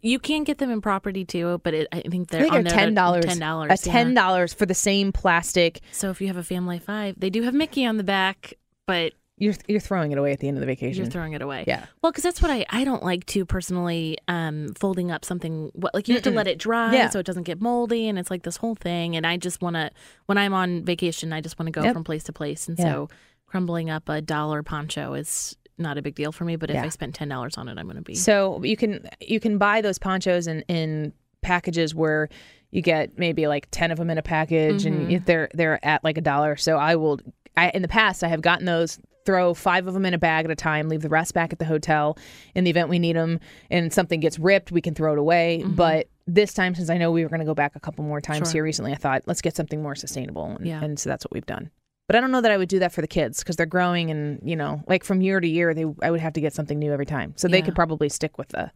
[0.00, 2.72] You can get them in property too, but it, I think they're think on they're
[2.72, 3.72] ten dollars Ten dollars.
[3.86, 7.16] a ten dollars for the same plastic So if you have a family of five,
[7.18, 8.54] they do have Mickey on the back,
[8.86, 11.42] but you're you're throwing it away at the end of the vacation you're throwing it
[11.42, 11.64] away.
[11.66, 11.86] Yeah.
[12.00, 15.72] Well, because that's what I I don't like to personally um folding up something.
[15.74, 17.10] What like you have to let it dry Yeah.
[17.10, 19.16] so it doesn't get moldy, and it's like this whole thing.
[19.16, 19.90] And I just want to
[20.26, 21.94] when I'm on vacation, I just want to go Yep.
[21.94, 22.84] from place to place, and Yeah.
[22.92, 23.08] so
[23.46, 26.56] crumbling up a dollar poncho is not a big deal for me.
[26.56, 26.84] But if Yeah.
[26.84, 29.58] I spend ten dollars on it, I'm going to be So you can you can
[29.58, 32.28] buy those ponchos in in packages where
[32.70, 35.10] you get maybe like 10 of them in a package and Mm-hmm.
[35.10, 37.18] if they're they're at like a dollar so i will
[37.56, 40.44] I, in the past i have gotten those throw five of them in a bag
[40.44, 42.16] at a time leave the rest back at the hotel
[42.54, 45.64] in the event we need them and something gets ripped we can throw it away
[45.66, 48.20] but this time since i know we were going to go back a couple more
[48.20, 48.44] times Mm-hmm.
[48.46, 48.52] Sure.
[48.52, 50.82] here recently i thought let's get something more sustainable and, Yeah.
[50.82, 51.70] and so that's what we've done
[52.06, 54.10] but i don't know that i would do that for the kids because they're growing
[54.10, 56.78] and you know like from year to year they i would have to get something
[56.78, 57.64] new every time so they Yeah.
[57.64, 58.70] could probably stick with the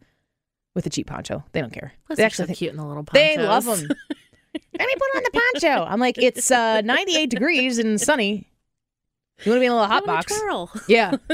[0.75, 2.77] with the cheap poncho they don't care Plus they they're actually so think- cute in
[2.77, 3.35] the little ponchos.
[3.35, 7.77] they love them let me put on the poncho i'm like it's uh 98 degrees
[7.77, 8.47] and sunny
[9.43, 10.71] you want to be in a little hot box twirl.
[10.87, 11.15] yeah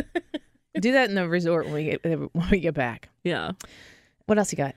[0.82, 3.10] Do that in the resort when we get when we get back.
[3.24, 3.52] Yeah.
[4.26, 4.74] What else you got?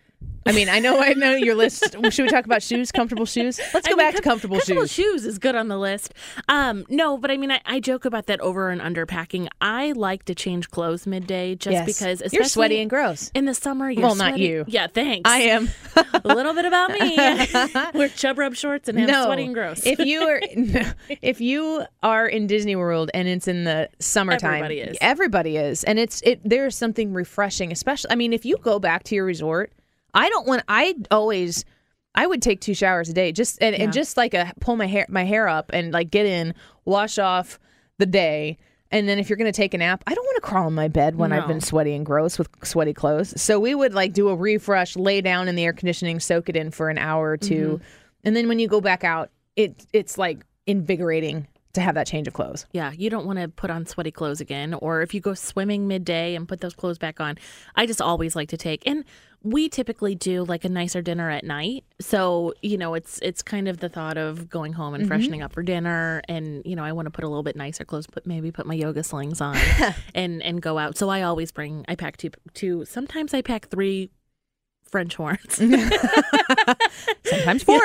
[0.49, 1.97] I mean, I know I know your list.
[2.11, 2.93] Should we talk about shoes?
[2.93, 3.59] Comfortable shoes?
[3.75, 5.27] Let's go I mean, back to com- comfortable, comfortable shoes.
[5.27, 6.15] is good on the list.
[6.49, 9.49] Um, no, but I mean, I, I joke about that over and under packing.
[9.61, 11.85] I like to change clothes midday just Yes.
[11.87, 13.33] because you're sweaty and gross.
[13.35, 13.91] in the summer.
[13.91, 14.45] You're Well, not sweaty.
[14.45, 14.65] you.
[14.69, 15.29] Yeah, thanks.
[15.29, 15.69] I am.
[15.97, 17.17] a little bit about me.
[17.99, 19.85] Wear chub rub shorts and have no, sweaty and gross.
[19.85, 20.41] if you are
[21.23, 24.97] if you are in Disney World and it's in the summertime, Everybody is.
[25.01, 26.41] Everybody is, and it's it.
[26.45, 28.13] There's something refreshing, especially.
[28.13, 29.73] I mean, if you go back to your resort,
[30.17, 30.63] I don't want.
[30.69, 31.65] I always.
[32.19, 34.87] I would take two showers a day, just and, and just like a pull my
[34.87, 36.55] hair my hair up and like get in,
[36.87, 37.59] wash off
[37.99, 38.57] the day,
[38.91, 40.89] and then if you're gonna take a nap, I don't want to crawl in my
[40.89, 43.39] bed when I've been sweaty and gross with sweaty clothes.
[43.41, 46.57] So we would like do a refresh, lay down in the air conditioning, soak it
[46.57, 47.85] in for an hour or 2 Mm-hmm.
[48.25, 52.27] and then when you go back out, it it's like invigorating to have that change
[52.27, 52.67] of clothes.
[52.73, 54.75] Yeah, you don't want to put on sweaty clothes again.
[54.75, 57.39] Or if you go swimming midday and put those clothes back on,
[57.77, 58.87] I just always like to take.
[58.87, 59.05] And
[59.43, 63.69] we typically do like a nicer dinner at night, so you know it's it's kind
[63.69, 65.09] of the thought of going home and mm-hmm.
[65.09, 66.21] freshening up for dinner.
[66.29, 68.67] And you know I want to put a little bit nicer clothes, put maybe put
[68.67, 69.57] my yoga slings on
[70.15, 70.99] and and go out.
[70.99, 71.85] So I always bring.
[71.87, 72.85] I pack two two.
[72.87, 74.11] Sometimes I pack three
[74.91, 75.55] French horns.
[77.25, 77.81] Sometimes four.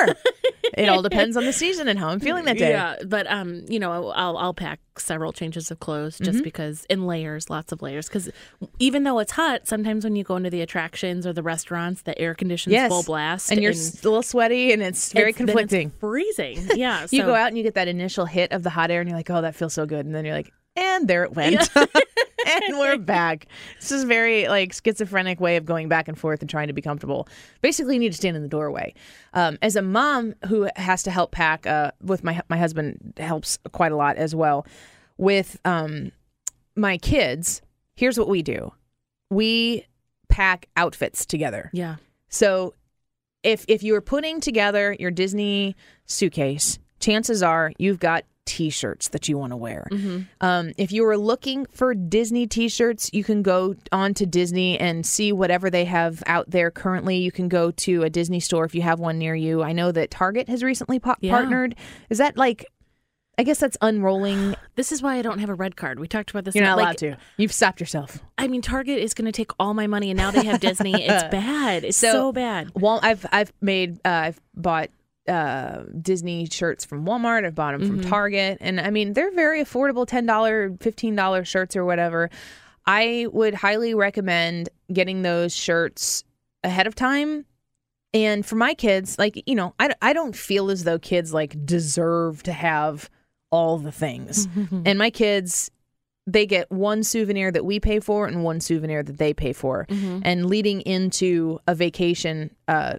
[0.74, 2.70] it all depends on the season and how I'm feeling that day.
[2.70, 6.44] Yeah, but um, you know, I'll I'll pack several changes of clothes just Mm-hmm.
[6.44, 8.06] because in layers, lots of layers.
[8.08, 8.30] Because
[8.78, 12.18] even though it's hot, sometimes when you go into the attractions or the restaurants, the
[12.20, 12.88] air conditions Yes.
[12.90, 15.90] full blast, And you're a little sweaty and it's very it's- then it's conflicting.
[15.98, 16.58] freezing.
[16.76, 19.08] Yeah, You go out and you get that initial hit of the hot air and
[19.08, 20.06] you're like, oh, that feels so good.
[20.06, 21.68] And then you're like, and there it went.
[21.76, 23.46] and we're back.
[23.80, 26.82] This is very like schizophrenic way of going back and forth and trying to be
[26.82, 27.28] comfortable.
[27.60, 28.94] Basically, you need to stand in the doorway.
[29.34, 33.58] Um, as a mom who has to help pack, uh, with my my husband helps
[33.72, 34.66] quite a lot as well.
[35.18, 36.12] With um,
[36.74, 37.62] my kids,
[37.94, 38.72] here's what we do:
[39.30, 39.86] we
[40.28, 41.70] pack outfits together.
[41.72, 41.96] Yeah,
[42.28, 42.74] So
[43.42, 49.28] if if you are putting together your Disney suitcase, chances are you've got t-shirts that
[49.28, 49.86] you want to wear.
[50.40, 55.06] Um, if you are looking for Disney t-shirts, you can go on to Disney and
[55.06, 57.18] see whatever they have out there currently.
[57.18, 59.62] You can go to a Disney store if you have one near you.
[59.62, 61.32] I know that Target has recently pa- Yeah.
[61.32, 61.76] partnered.
[62.10, 62.66] Is that like
[63.38, 64.54] I guess that's unrolling.
[64.76, 65.98] this is why I don't have a red card.
[65.98, 66.54] We talked about this.
[66.54, 67.16] You're not like, allowed to.
[67.38, 68.18] You've stopped yourself.
[68.36, 70.92] I mean, Target is going to take all my money, and now they have Disney.
[71.02, 71.82] It's bad.
[71.84, 72.70] It's So- so, bad.
[72.74, 74.90] Well, I've I've made uh, I've bought
[75.28, 77.44] uh, Disney shirts from Walmart.
[77.44, 81.44] I've bought them from Target, and I mean they're very affordable ten dollar, fifteen dollar
[81.44, 82.30] shirts or whatever.
[82.86, 86.24] I would highly recommend getting those shirts
[86.64, 87.46] ahead of time.
[88.14, 91.64] And for my kids, like you know, I, I don't feel as though kids like
[91.64, 93.08] deserve to have
[93.50, 94.48] all the things.
[94.84, 95.70] and my kids,
[96.26, 99.86] they get one souvenir that we pay for and one souvenir that they pay for.
[100.24, 102.98] And leading into a vacation, uh,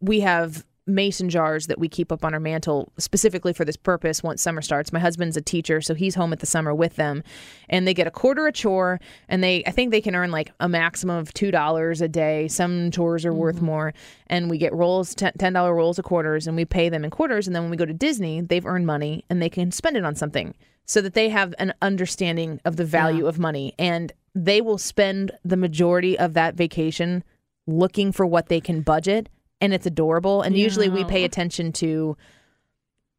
[0.00, 4.22] we have mason jars that we keep up on our mantle specifically for this purpose
[4.22, 4.92] once summer starts.
[4.92, 7.22] My husband's a teacher so he's home at the summer with them.
[7.68, 10.52] And they get a quarter a chore and they i think they can earn like
[10.60, 12.48] a maximum of two dollars a day.
[12.48, 13.66] Some chores are worth mm-hmm.
[13.66, 13.94] more.
[14.28, 17.46] And we get rolls ten dollar rolls of quarters and we pay them in quarters.
[17.46, 20.04] And then when we go to disney they've earned money and they can spend it
[20.04, 20.54] on something
[20.86, 23.74] so that they have an understanding of the value of money.
[23.78, 27.24] And they will spend the majority of that vacation
[27.66, 29.28] looking for what they can budget
[29.60, 30.42] and it's adorable.
[30.42, 32.16] And usually we pay attention to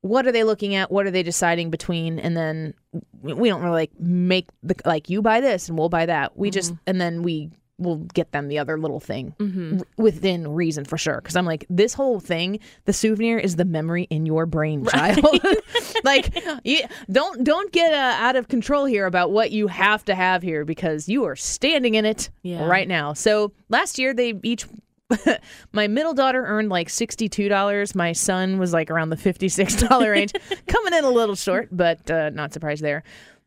[0.01, 2.73] what are they looking at what are they deciding between and then
[3.21, 6.37] we don't really like make the like you buy this and we'll buy that.
[6.37, 10.83] We just and then we will get them the other little thing r- within reason
[10.85, 11.17] for sure.
[11.21, 15.25] Because i'm like this whole thing the souvenir is the memory in your brain child.
[16.03, 20.13] Like you, don't don't get uh, out of control here about what you have to
[20.15, 22.65] have here because you are standing in it Yeah.
[22.67, 23.13] right now.
[23.13, 24.65] So last year they each
[25.71, 30.33] my middle daughter earned like $62 my son was like around the $56 range
[30.67, 33.03] coming in a little short but uh, not surprised there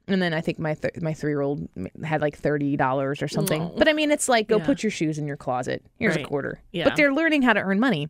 [0.09, 1.69] and then I think my th- my three year old
[2.03, 3.71] had like thirty dollars or something.
[3.77, 4.67] But I mean, it's like go Yeah.
[4.67, 5.85] put your shoes in your closet.
[6.01, 6.61] Here's a quarter.
[6.73, 6.83] Yeah.
[6.83, 8.09] But they're learning how to earn money.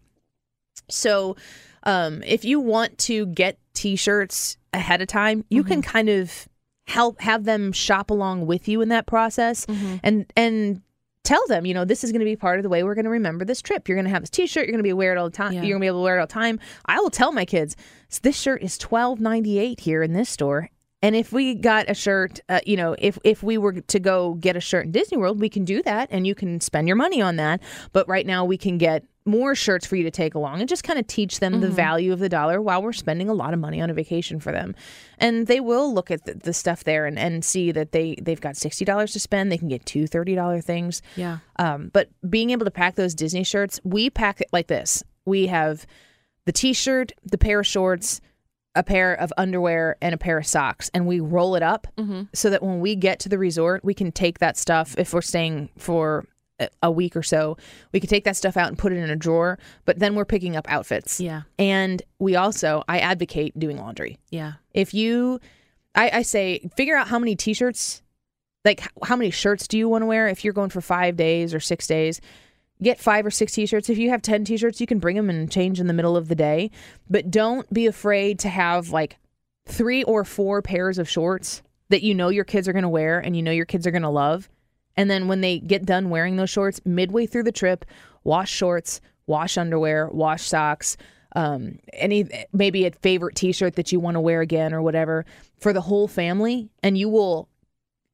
[0.88, 1.36] So,
[1.82, 6.48] um, if you want to get T-shirts ahead of time, you can kind of
[6.86, 9.66] help have them shop along with you in that process,
[10.02, 10.80] and and
[11.24, 13.04] tell them, you know, this is going to be part of the way we're going
[13.04, 13.88] to remember this trip.
[13.88, 14.64] You're going to have this T-shirt.
[14.66, 15.52] You're going to be wear it all the time.
[15.52, 15.62] Yeah.
[15.62, 16.58] You're going to be able to wear it all the time.
[16.86, 17.76] I will tell my kids,
[18.22, 20.70] this shirt is twelve ninety eight here in this store.
[21.02, 24.34] And if we got a shirt, uh, you know, if if we were to go
[24.34, 26.96] get a shirt in Disney World, we can do that, and you can spend your
[26.96, 27.62] money on that.
[27.92, 30.82] But right now, we can get more shirts for you to take along and just
[30.82, 33.60] kind of teach them the value of the dollar while we're spending a lot of
[33.60, 34.74] money on a vacation for them.
[35.18, 38.40] And they will look at the, the stuff there and, and see that they, they've
[38.40, 39.52] got $60 to spend.
[39.52, 41.02] They can get two $30 things.
[41.16, 41.38] Yeah.
[41.58, 45.04] Um, but being able to pack those Disney shirts, we pack it like this.
[45.26, 45.86] We have
[46.46, 48.20] the t-shirt, the pair of shorts,
[48.74, 51.88] a pair of underwear, and a pair of socks, and we roll it up
[52.32, 54.94] so that when we get to the resort, we can take that stuff.
[54.96, 56.24] If we're staying for
[56.82, 57.56] a- week or so,
[57.92, 59.58] we could take that stuff out and put it in a drawer.
[59.84, 61.20] But then we're picking up outfits.
[61.20, 61.42] Yeah.
[61.58, 64.18] And we also, I advocate doing laundry.
[64.30, 64.54] Yeah.
[64.74, 65.40] If you,
[65.94, 68.02] I, I say, figure out how many t-shirts,
[68.64, 71.54] like how many shirts do you want to wear if you're going for five days
[71.54, 72.20] or six days.
[72.82, 73.90] Get five or six t-shirts.
[73.90, 76.28] If you have ten t-shirts, you can bring them and change in the middle of
[76.28, 76.70] the day.
[77.10, 79.18] But don't be afraid to have like
[79.66, 83.20] three or four pairs of shorts that you know your kids are going to wear
[83.20, 84.48] and you know your kids are going to love.
[85.00, 87.86] And then when they get done wearing those shorts, midway through the trip,
[88.22, 90.98] wash shorts, wash underwear, wash socks,
[91.34, 95.24] um, any maybe a favorite T-shirt that you want to wear again or whatever
[95.58, 97.48] for the whole family, and you will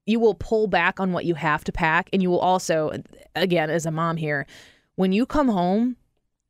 [0.06, 2.92] you will pull back on what you have to pack, and you will also,
[3.34, 4.46] again, as a mom here,
[4.94, 5.96] when you come home,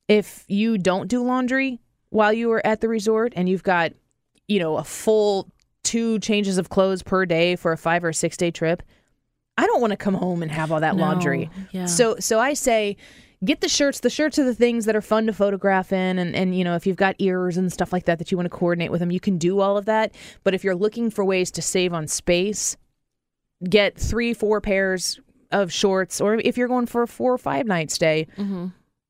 [0.06, 3.92] if you don't do laundry while you were at the resort and you've got,
[4.48, 5.50] you know, a full
[5.82, 8.82] two changes of clothes per day for a five or six day trip,
[9.58, 11.50] I don't want to come home and have all that No, laundry.
[11.70, 11.86] yeah.
[11.86, 12.96] So so I say
[13.44, 14.00] get the shirts.
[14.00, 16.74] The shirts are the things that are fun to photograph in and and you know,
[16.74, 19.10] if you've got ears and stuff like that that you want to coordinate with them,
[19.10, 20.14] you can do all of that.
[20.44, 22.76] But if you're looking for ways to save on space,
[23.68, 25.20] get 3 4 pairs
[25.52, 28.66] of shorts or if you're going for a 4 or 5 night stay, mm-hmm.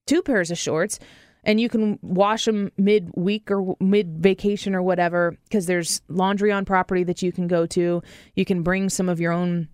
[0.07, 0.99] two pairs of shorts
[1.43, 6.53] and you can wash them mid week or mid vacation or whatever because there's laundry
[6.53, 8.03] on property that you can go to.
[8.35, 9.69] You can bring some of your own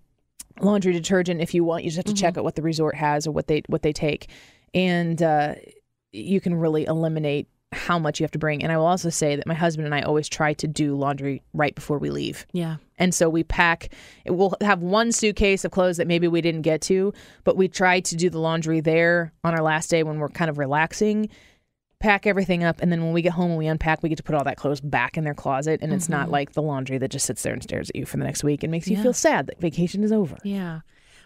[0.61, 1.83] laundry detergent if you want.
[1.83, 3.93] You just have to check out what the resort has or what they what they
[3.93, 4.29] take,
[4.73, 5.55] and uh,
[6.11, 8.63] you can really eliminate how much you have to bring.
[8.63, 11.41] And I will also say that my husband and I always try to do laundry
[11.53, 12.45] right before we leave.
[12.51, 12.77] Yeah.
[12.97, 13.89] And so we pack,
[14.25, 17.13] we'll have one suitcase of clothes that maybe we didn't get to,
[17.43, 20.49] but we try to do the laundry there on our last day when we're kind
[20.49, 21.29] of relaxing,
[22.03, 22.81] pack everything up.
[22.81, 24.57] And then when we get home and we unpack, we get to put all that
[24.57, 25.79] clothes back in their closet.
[25.81, 28.17] And it's not like the laundry that just sits there and stares at you for
[28.17, 29.03] the next week and makes you Yeah.
[29.03, 30.37] feel sad that vacation is over.
[30.43, 30.81] Yeah.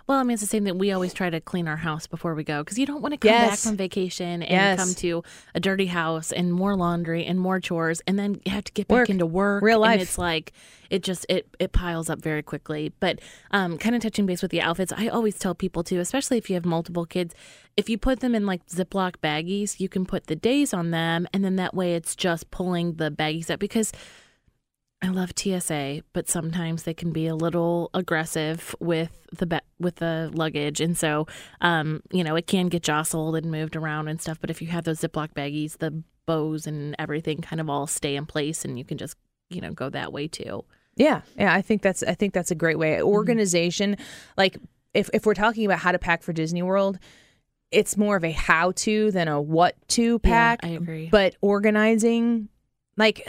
[0.07, 0.77] Well, I mean, it's the same thing.
[0.77, 3.17] We always try to clean our house before we go because you don't want to
[3.17, 4.79] come back from vacation and Yes.
[4.79, 5.21] come to
[5.53, 8.87] a dirty house and more laundry and more chores, and then you have to get
[8.87, 9.61] back into work.
[9.61, 9.93] Real life.
[9.93, 10.53] And it's like
[10.89, 12.93] it just it it piles up very quickly.
[13.01, 13.19] But
[13.51, 16.49] um, kind of touching base with the outfits, I always tell people too, especially if
[16.49, 17.35] you have multiple kids,
[17.77, 21.27] if you put them in like Ziploc baggies, you can put the days on them,
[21.31, 23.91] and then that way it's just pulling the baggies up because.
[24.99, 29.97] I love TSA, but sometimes they can be a little aggressive with the be- with
[29.97, 31.27] the luggage, and so
[31.61, 34.39] um, you know it can get jostled and moved around and stuff.
[34.41, 38.15] But if you have those Ziploc baggies, the bows and everything kind of all stay
[38.15, 39.17] in place, and you can just
[39.51, 40.65] you know go that way too.
[40.95, 42.99] Yeah, yeah, I think that's I think that's a great way.
[42.99, 43.97] Organization,
[44.35, 44.57] like
[44.95, 46.97] if if we're talking about how to pack for Disney World,
[47.71, 50.59] it's more of a how to than a what to pack.
[50.63, 51.09] I agree.
[51.11, 52.49] But organizing,
[52.95, 53.27] like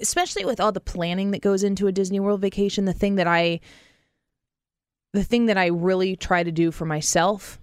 [0.00, 3.26] especially with all the planning that goes into a Disney World vacation, the thing that
[3.26, 3.60] I
[5.12, 7.58] the thing that I really try to do for myself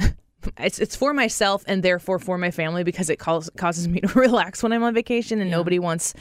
[0.58, 4.08] it's it's for myself and therefore for my family because it causes causes me to
[4.18, 5.56] relax when I'm on vacation and Yeah.
[5.56, 6.14] nobody wants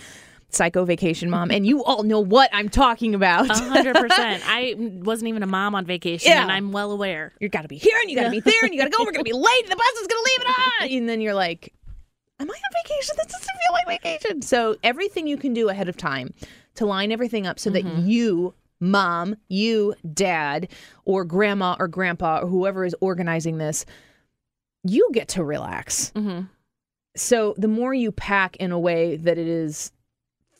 [0.51, 3.49] psycho vacation mom and you all know what I'm talking about.
[3.49, 4.43] A hundred percent.
[4.47, 6.41] I wasn't even a mom on vacation, Yeah.
[6.43, 7.33] and I'm well aware.
[7.39, 8.97] you got to be here and you got to be there and you got to
[8.97, 9.03] go.
[9.03, 9.63] We're gonna be late.
[9.63, 11.73] and The bus is gonna leave it on, and then you're like,
[12.39, 13.15] "Am I on vacation?
[13.17, 16.33] This doesn't feel like vacation." So everything you can do ahead of time
[16.75, 20.67] to line everything up so that you, mom, you, dad,
[21.05, 23.85] or grandma or grandpa or whoever is organizing this,
[24.83, 26.09] you get to relax.
[26.15, 26.41] hmm
[27.15, 29.91] So the more you pack in a way that it is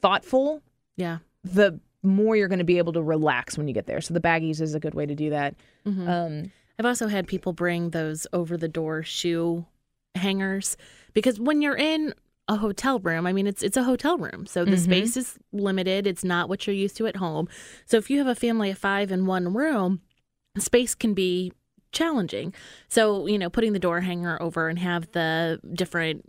[0.01, 0.62] thoughtful,
[0.97, 1.19] Yeah.
[1.43, 4.01] the more you're going to be able to relax when you get there.
[4.01, 5.55] So the baggies is a good way to do that.
[5.85, 6.07] Mhm.
[6.07, 9.65] Um, I've also had people bring those over the door shoe
[10.15, 10.77] hangers
[11.13, 12.13] because when you're in
[12.47, 14.45] a hotel room, I mean it's it's a hotel room.
[14.45, 16.07] So the space is limited.
[16.07, 17.47] It's not what you're used to at home.
[17.85, 20.01] So if you have a family of 5 in one room,
[20.57, 21.51] space can be
[21.91, 22.53] challenging.
[22.88, 26.27] So, you know, putting the door hanger over and have the different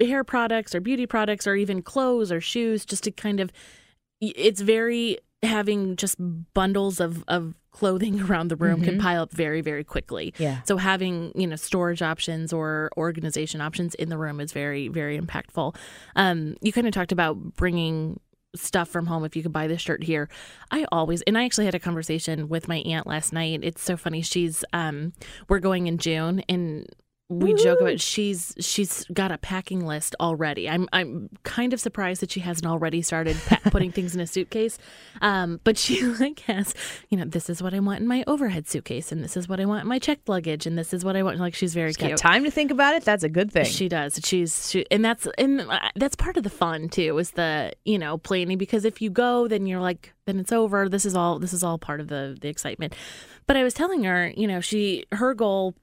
[0.00, 3.52] hair products or beauty products or even clothes or shoes just to kind of
[4.20, 6.16] it's very having just
[6.52, 10.34] bundles of of clothing around the room can pile up very very quickly.
[10.38, 10.62] Yeah.
[10.62, 15.18] so having you know storage options or organization options in the room is very very
[15.18, 15.74] impactful.
[16.16, 18.20] Um you kind of talked about bringing
[18.56, 20.28] stuff from home if you could buy this shirt here.
[20.70, 23.60] I always and i actually had a conversation with my aunt last night.
[23.62, 24.22] It's so funny.
[24.22, 25.12] She's um
[25.48, 26.86] we're going in june and
[27.30, 30.68] we joke about she's she's got a packing list already.
[30.68, 34.26] I'm I'm kind of surprised that she hasn't already started pa- putting things in a
[34.26, 34.78] suitcase.
[35.22, 36.74] Um, but she like has,
[37.08, 39.60] you know, this is what I want in my overhead suitcase, and this is what
[39.60, 41.38] I want in my checked luggage, and this is what I want.
[41.38, 42.18] Like she's very Got cute.
[42.18, 43.04] time to think about it.
[43.04, 43.64] That's a good thing.
[43.64, 44.20] She does.
[44.24, 47.16] She's she, and that's and uh, that's part of the fun too.
[47.18, 50.88] Is the you know planning because if you go, then you're like then it's over.
[50.88, 52.96] This is all this is all part of the the excitement.
[53.46, 55.76] But I was telling her, you know, she her goal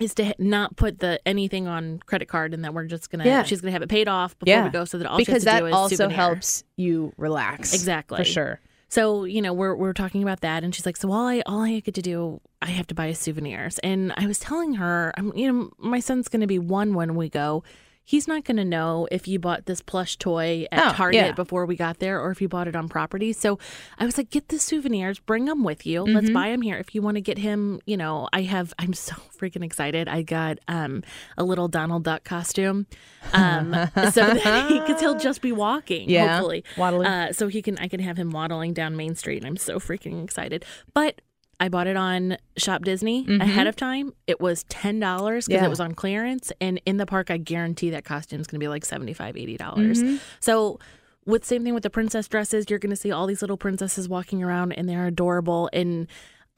[0.00, 3.42] is to not put the anything on credit card and that we're just gonna Yeah.
[3.42, 5.32] she's gonna have it paid off before yeah, we go so that all because she
[5.34, 6.16] has that do is also souvenir.
[6.16, 7.74] helps you relax.
[7.74, 8.18] Exactly.
[8.18, 8.60] for sure.
[8.90, 11.60] So you know we're we're talking about that, and she's like, "So all I all
[11.60, 15.30] I get to do, I have to buy souvenirs." And I was telling her, I'm
[15.36, 17.62] you know my son's to be one when we go.
[18.08, 21.32] He's not going to know if you bought this plush toy at Oh, Target yeah.
[21.32, 23.34] before we got there, or if you bought it on property.
[23.34, 23.58] So
[23.98, 26.04] I was like, "Get the souvenirs, bring them with you.
[26.04, 26.78] Let's buy them here.
[26.78, 28.72] If you want to get him, you know, I have.
[28.78, 30.08] I'm so freaking excited.
[30.08, 31.02] I got um
[31.36, 32.86] a little Donald Duck costume,
[33.34, 36.08] um, so that he, because he'll just be walking.
[36.08, 37.06] Yeah, hopefully, waddling.
[37.06, 39.44] uh, so he can I can have him waddling down Main Street.
[39.44, 40.64] I'm so freaking excited.
[40.94, 41.20] But
[41.60, 44.12] I bought it on Shop Disney ahead of time.
[44.26, 45.64] It was ten dollars because Mm-hmm.
[45.64, 45.66] Yeah.
[45.66, 48.68] it was on clearance, and in the park, I guarantee that costume's going to be
[48.68, 50.02] like 75 dollars.
[50.02, 50.16] Mm-hmm.
[50.40, 50.78] So.
[51.26, 54.08] With same thing with the princess dresses, you're going to see all these little princesses
[54.08, 55.68] walking around, and they're adorable.
[55.74, 56.06] And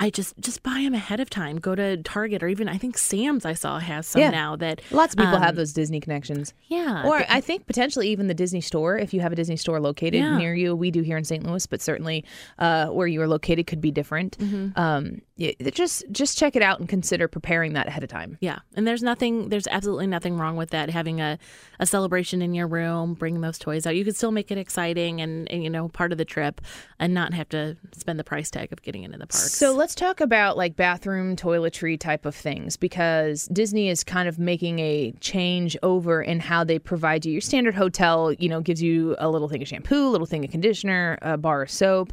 [0.03, 1.59] I just just buy them ahead of time.
[1.59, 4.31] Go to Target or even I think Sam's I saw has some Yeah.
[4.31, 6.55] now that Lots of people um, have those Disney connections.
[6.69, 9.57] Yeah, Or th- I think potentially even the Disney store, if you have a Disney
[9.57, 10.39] store located Yeah.
[10.39, 10.75] near you.
[10.75, 11.45] We do here in St.
[11.47, 12.25] Louis, but certainly
[12.59, 14.39] uh, where you are located could be different.
[14.39, 14.79] Mm-hmm.
[14.81, 18.37] Um, yeah, just just check it out and consider preparing that ahead of time.
[18.41, 20.91] Yeah, and there's nothing, there's absolutely nothing wrong with that.
[20.91, 21.39] Having a,
[21.79, 25.21] a celebration in your room, bringing those toys out, you could still make it exciting
[25.23, 26.61] and, and you know part of the trip,
[26.99, 29.43] and not have to spend the price tag of getting into the park.
[29.43, 34.39] So let's talk about like bathroom toiletry type of things because Disney is kind of
[34.39, 37.33] making a change over in how they provide you.
[37.33, 40.45] Your standard hotel, you know, gives you a little thing of shampoo, a little thing
[40.45, 42.13] of conditioner, a bar of soap.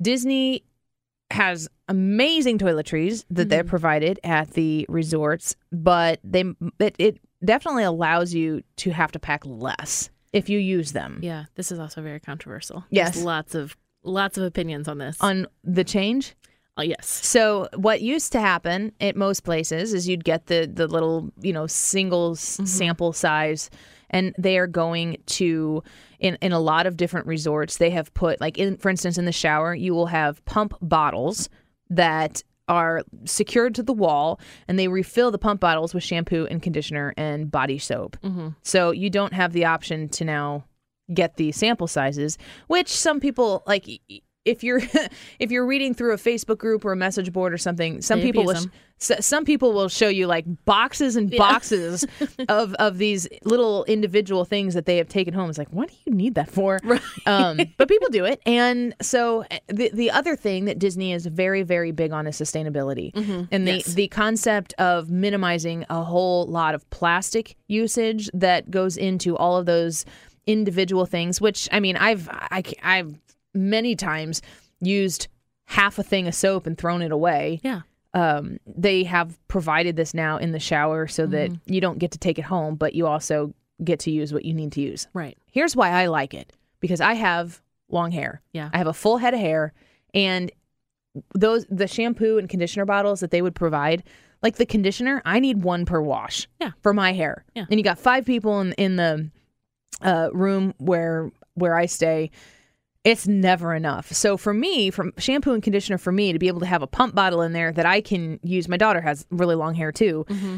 [0.00, 0.64] Disney
[1.30, 3.70] has amazing toiletries that they're mm-hmm.
[3.70, 6.44] provided at the resorts, but they
[6.78, 11.20] it, it definitely allows you to have to pack less if you use them.
[11.22, 12.84] yeah, this is also very controversial.
[12.90, 13.14] Yes.
[13.14, 15.16] There's lots of lots of opinions on this.
[15.20, 16.34] On the change,
[16.78, 20.86] oh yes, So what used to happen at most places is you'd get the the
[20.86, 22.64] little you know single s mm-hmm.
[22.64, 23.70] sample size,
[24.10, 25.82] and they are going to
[26.20, 29.24] in in a lot of different resorts they have put like in for instance in
[29.24, 31.48] the shower you will have pump bottles
[31.90, 36.62] that are secured to the wall and they refill the pump bottles with shampoo and
[36.62, 38.16] conditioner and body soap.
[38.22, 38.48] Mm-hmm.
[38.62, 40.64] So you don't have the option to now
[41.12, 43.88] get the sample sizes, which some people like.
[44.48, 44.80] If you're
[45.38, 48.26] if you're reading through a Facebook group or a message board or something, some They
[48.26, 48.54] people will
[49.00, 52.04] sh- some people will show you like boxes and boxes
[52.48, 55.48] of of these little individual things that they have taken home.
[55.48, 56.80] It's like, what do you need that for?
[56.88, 57.00] Right.
[57.26, 61.26] Um, but people do it, and so uh, the the other thing that Disney is
[61.26, 63.12] very very big on is sustainability,
[63.52, 63.94] and the Yes.
[63.94, 69.66] the concept of minimizing a whole lot of plastic usage that goes into all of
[69.66, 70.04] those
[70.46, 71.40] individual things.
[71.40, 73.18] Which I mean, I've I, I've
[73.58, 74.40] many times
[74.80, 75.28] used
[75.66, 77.80] half a thing of soap and thrown it away yeah,
[78.14, 81.72] um, they have provided this now in the shower so that Mm-hmm.
[81.74, 83.52] you don't get to take it home, but you also
[83.84, 85.06] get to use what you need to use.
[85.12, 85.36] right.
[85.50, 88.40] Here's why I like it because I have long hair.
[88.52, 88.70] Yeah.
[88.72, 89.72] I have a full head of hair,
[90.14, 90.50] and
[91.34, 94.04] those the shampoo and conditioner bottles that they would provide,
[94.42, 96.48] like the conditioner, I need one per wash.
[96.60, 96.70] Yeah.
[96.82, 97.44] For my hair.
[97.54, 97.66] Yeah.
[97.70, 99.30] And you got five people in in the
[100.02, 102.30] uh, room where where I stay.
[103.08, 104.12] It's never enough.
[104.12, 106.86] So for me, from shampoo and conditioner for me to be able to have a
[106.86, 108.68] pump bottle in there that I can use.
[108.68, 110.26] My daughter has really long hair too.
[110.28, 110.56] Mm-hmm.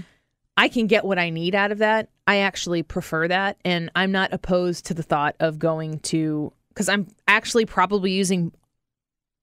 [0.57, 2.09] I can get what I need out of that.
[2.26, 6.88] I actually prefer that, and I'm not opposed to the thought of going to because
[6.88, 8.53] I'm actually probably using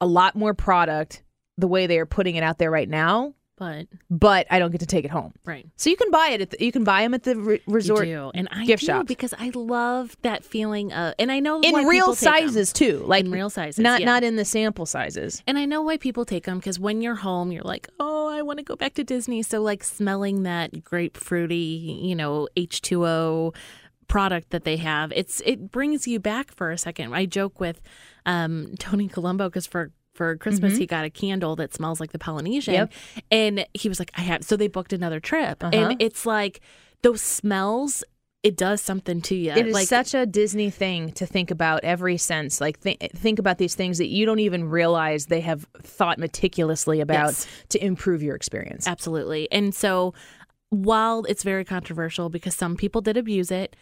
[0.02, 1.24] a lot more product
[1.58, 4.82] the way they are putting it out there right now, But but I don't get
[4.82, 5.34] to take it home.
[5.44, 5.66] right.
[5.78, 6.42] So you can buy it.
[6.42, 8.32] At the, you can buy them at the re- resort do.
[8.36, 9.08] and I gift do shops.
[9.08, 12.50] because I love that feeling of, and I know in why real people take 'em.
[12.50, 14.06] sizes too, like In real sizes, not yeah.
[14.06, 15.42] not in the sample sizes.
[15.48, 18.44] And I know why people take them because when you're home, you're like, oh, I
[18.44, 19.42] want to go back to Disney.
[19.42, 23.56] So, like, smelling that grapefruity, you know, H2O
[24.08, 27.14] product that they have, it's it brings you back for a second.
[27.14, 27.82] I joke with
[28.26, 32.20] um, Tony Colombo because for for Christmas he got a candle that smells like the
[32.20, 32.92] Polynesian, Yep.
[33.32, 34.44] and he was like, I have.
[34.44, 35.72] So they booked another trip, Uh-huh.
[35.74, 36.60] and it's like
[37.04, 38.04] those smells.
[38.44, 39.52] It does something to you.
[39.52, 42.62] It is like such a Disney thing to think about every sense.
[42.62, 47.02] Like th- think about these things that you don't even realize they have thought meticulously
[47.02, 47.48] about Yes.
[47.70, 48.88] to improve your experience.
[48.88, 49.52] Absolutely.
[49.52, 50.14] And so
[50.70, 53.76] while it's very controversial because some people did abuse it,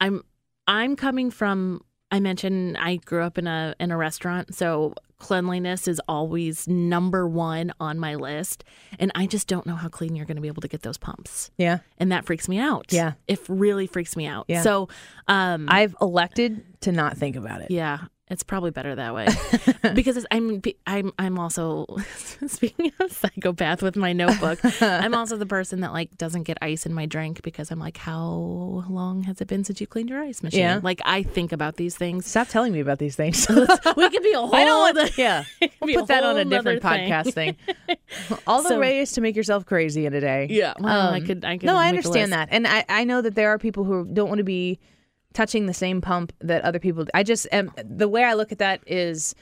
[0.00, 0.22] I'm
[0.66, 5.86] I'm coming from I mentioned I grew up in a in a restaurant, so cleanliness
[5.86, 8.64] is always number 1 on my list,
[8.98, 10.96] and I just don't know how clean you're going to be able to get those
[10.96, 11.50] pumps.
[11.58, 11.80] Yeah.
[11.98, 12.86] And that freaks me out.
[12.90, 13.12] Yeah.
[13.28, 14.46] It really freaks me out.
[14.48, 14.62] Yeah.
[14.62, 14.88] So,
[15.28, 17.70] um I've elected to not think about it.
[17.70, 17.98] yeah,
[18.30, 19.26] it's probably better that way
[19.94, 21.86] because it's, I'm I'm I'm also
[22.46, 24.60] speaking of psychopath with my notebook.
[24.80, 27.96] I'm also the person that like doesn't get ice in my drink because I'm like,
[27.96, 30.60] how long has it been since you cleaned your ice machine?
[30.60, 30.80] Yeah.
[30.82, 32.24] Like I think about these things.
[32.26, 33.46] Stop telling me about these things.
[33.96, 34.54] we could be a whole.
[34.54, 35.18] I don't want.
[35.18, 35.44] Yeah,
[35.80, 37.10] we'll put that on a different thing.
[37.10, 37.56] podcast thing.
[38.46, 40.46] All the So- ways to make yourself crazy in a day.
[40.50, 41.44] Yeah, well, I Um, could.
[41.44, 41.66] I could.
[41.66, 44.38] no, I understand that, and I I know that there are people who don't want
[44.38, 44.78] to be
[45.32, 47.06] touching the same pump that other people.
[47.14, 49.34] I just am the way I look at that is.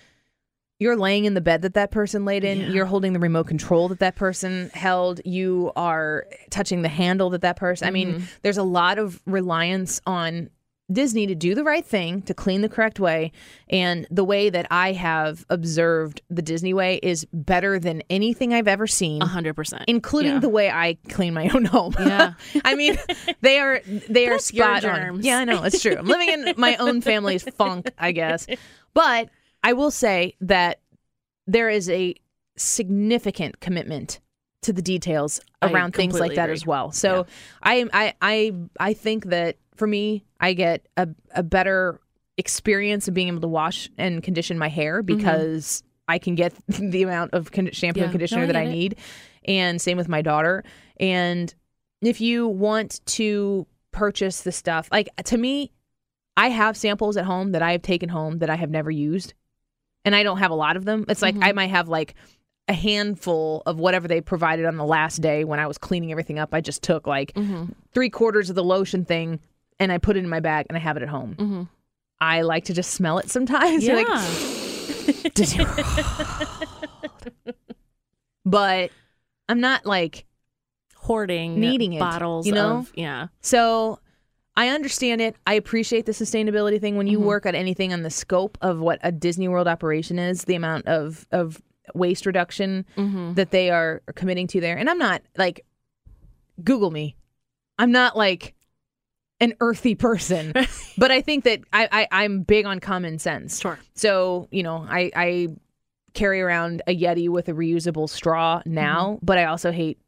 [0.81, 2.61] You're laying in the bed that that person laid in.
[2.61, 2.69] Yeah.
[2.69, 5.21] You're holding the remote control that that person held.
[5.25, 7.89] You are touching the handle that that person.
[7.89, 8.25] I mean, Mm-hmm.
[8.43, 10.51] there's a lot of reliance on
[10.91, 13.33] Disney to do the right thing, to clean the correct way.
[13.69, 18.69] And the way that I have observed the Disney way is better than anything I've
[18.69, 19.85] ever seen A hundred percent.
[19.87, 20.39] including Yeah.
[20.41, 21.95] the way I clean my own home.
[21.99, 22.33] Yeah.
[22.65, 22.97] I mean,
[23.43, 25.23] they are they are your spot on.
[25.23, 25.97] Yeah, I know it's true.
[25.99, 28.47] I'm living in my own family's funk, I guess.
[28.95, 29.29] But
[29.63, 30.81] I will say that
[31.47, 32.15] there is a
[32.57, 34.21] significant commitment
[34.63, 36.55] to the details around things like that agree.
[36.55, 36.91] as well.
[36.93, 37.27] So
[37.63, 42.01] I I I I think that for me, I get a a better
[42.37, 47.03] experience of being able to wash and condition my hair because I can get the
[47.03, 47.99] amount of con- shampoo Mm-hmm.
[48.01, 48.05] Yeah.
[48.05, 48.69] and conditioner No, I that I it.
[48.71, 48.97] need.
[49.45, 50.65] And same with my daughter.
[51.01, 51.53] And
[52.03, 55.73] if you want to purchase the stuff, like to me,
[56.37, 59.35] I have samples at home that I have taken home that I have never used.
[60.05, 61.05] And I don't have a lot of them.
[61.09, 61.45] It's like Mm-hmm.
[61.45, 62.15] I might have like
[62.69, 66.39] a handful of whatever they provided on the last day when I was cleaning everything
[66.39, 66.53] up.
[66.53, 67.73] I just took like Mm-hmm.
[67.95, 69.41] three quarters of the lotion thing
[69.81, 71.35] and I put it in my bag and I have it at home.
[71.39, 71.63] Mm-hmm.
[72.21, 73.85] I like to just smell it sometimes.
[73.87, 73.95] Yeah.
[73.95, 74.07] like,
[78.45, 78.91] but
[79.49, 80.25] I'm not like
[80.97, 82.47] Hoarding Needing it, bottles.
[82.47, 82.79] you know?
[82.79, 83.29] Of, yeah.
[83.41, 83.99] so.
[84.57, 85.37] I understand it.
[85.47, 86.97] I appreciate the sustainability thing.
[86.97, 90.47] When you work at anything on the scope of what a Disney World operation is,
[90.47, 91.63] the amount of of
[91.95, 93.35] waste reduction Mm-hmm.
[93.35, 94.77] that they are committing to there.
[94.77, 95.65] And I'm not like
[96.63, 97.17] Google me.
[97.79, 98.55] I'm not like
[99.41, 100.53] an earthy person,
[100.99, 103.61] but I think that I, I I'm big on common sense.
[103.61, 103.79] Sure.
[103.95, 105.49] So you know, I I
[106.15, 109.99] carry around a Yeti with a reusable straw now, but I also hate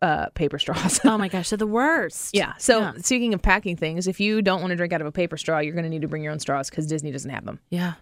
[0.00, 1.00] uh, paper straws.
[1.04, 2.30] Oh my gosh, they're the worst.
[2.34, 2.54] yeah.
[2.58, 2.92] So Yeah.
[2.98, 5.58] speaking of packing things, if you don't want to drink out of a paper straw,
[5.58, 7.60] you're going to need to bring your own straws because Disney doesn't have them.
[7.70, 7.94] Yeah.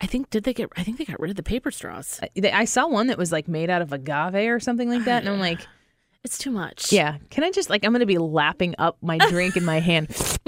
[0.00, 0.68] I think did they get?
[0.76, 2.18] I think they got rid of the paper straws.
[2.22, 5.04] I, they- I saw one that was like made out of agave or something like
[5.04, 5.60] that, and I'm like.
[6.24, 6.92] It's too much.
[6.92, 7.16] Yeah.
[7.30, 10.06] Can I just like I'm gonna be lapping up my drink in my hand.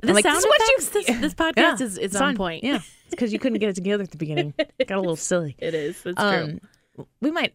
[0.00, 0.88] The like, sound "This is what effects.
[0.90, 2.62] This, this podcast Yeah, is, is it's on point.
[2.62, 2.76] Yeah.
[2.76, 4.52] It's because you couldn't get it together at the beginning.
[4.58, 5.56] It Got a little silly.
[5.58, 5.96] It is.
[6.04, 6.60] It's true.
[6.98, 7.54] Um, we might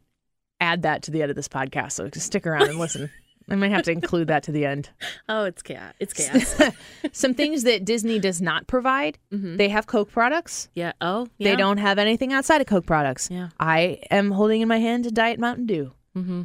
[0.60, 3.10] add that to the end of this podcast, so just stick around and listen.
[3.50, 4.90] I might have to include that to the end.
[5.30, 5.94] Oh, it's chaos.
[6.00, 6.60] It's chaos.
[7.12, 9.18] Some things that Disney does not provide.
[9.32, 10.70] They have Coke products.
[10.74, 10.94] yeah.
[11.02, 11.58] Oh, They Mm-hmm.
[11.58, 13.30] don't have anything outside of Coke products.
[13.32, 13.50] Yeah.
[13.60, 15.94] I am holding in my hand a Diet Mountain Dew.
[16.18, 16.44] Mm-hmm.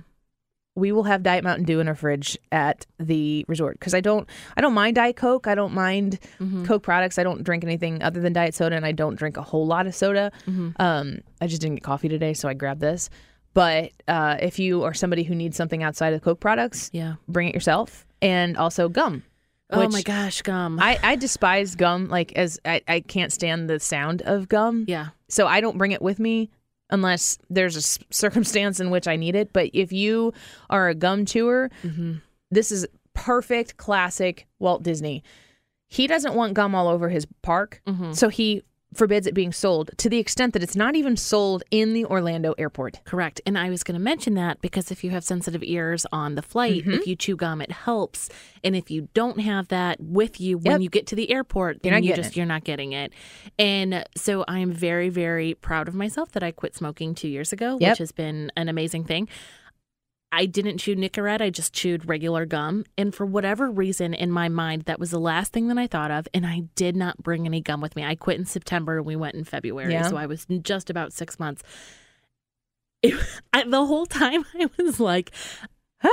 [0.76, 4.28] we will have Diet Mountain Dew in our fridge at the resort because I don't
[4.56, 5.46] I don't mind Diet Coke.
[5.46, 6.64] I don't mind Mm-hmm.
[6.64, 7.16] Coke products.
[7.18, 9.86] I don't drink anything other than Diet soda, and I don't drink a whole lot
[9.86, 10.32] of soda.
[10.46, 10.70] Mm-hmm.
[10.80, 13.08] Um, I just didn't get coffee today, so I grabbed this.
[13.54, 17.14] But uh, if you are somebody who needs something outside of Coke products, Yeah.
[17.28, 19.22] bring it yourself, and also gum.
[19.70, 20.78] Oh my gosh, gum.
[20.80, 22.08] I, I despise gum.
[22.08, 24.84] Like as I, I can't stand the sound of gum.
[24.88, 25.08] yeah.
[25.28, 26.50] So I don't bring it with me
[26.90, 29.52] unless there's a s- circumstance in which I need it.
[29.52, 30.32] But if you
[30.70, 32.14] are a gum chewer, Mm-hmm.
[32.50, 35.24] this is perfect classic Walt Disney.
[35.88, 38.12] He doesn't want gum all over his park, Mm-hmm.
[38.12, 38.62] so he
[38.94, 42.54] forbids it being sold to the extent that it's not even sold in the Orlando
[42.58, 43.00] airport.
[43.04, 43.40] Correct.
[43.46, 46.42] And I was going to mention that because if you have sensitive ears on the
[46.42, 46.92] flight, Mm-hmm.
[46.92, 48.28] if you chew gum, it helps.
[48.62, 50.80] And if you don't have that with you when Yep.
[50.80, 52.36] you get to the airport, then You're not getting just it.
[52.36, 53.12] you're not getting it.
[53.58, 57.52] And so I am very very proud of myself that I quit smoking 2 years
[57.52, 57.90] ago, Yep.
[57.92, 59.28] which has been an amazing thing.
[60.34, 62.84] I didn't chew Nicorette, I just chewed regular gum.
[62.98, 66.10] And for whatever reason in my mind, that was the last thing that I thought
[66.10, 66.26] of.
[66.34, 68.04] And I did not bring any gum with me.
[68.04, 68.96] I quit in September.
[68.98, 69.92] And we went in February.
[69.92, 70.08] Yeah.
[70.08, 71.62] So I was just about six months.
[73.00, 73.14] It,
[73.52, 75.30] I, the whole time I was like,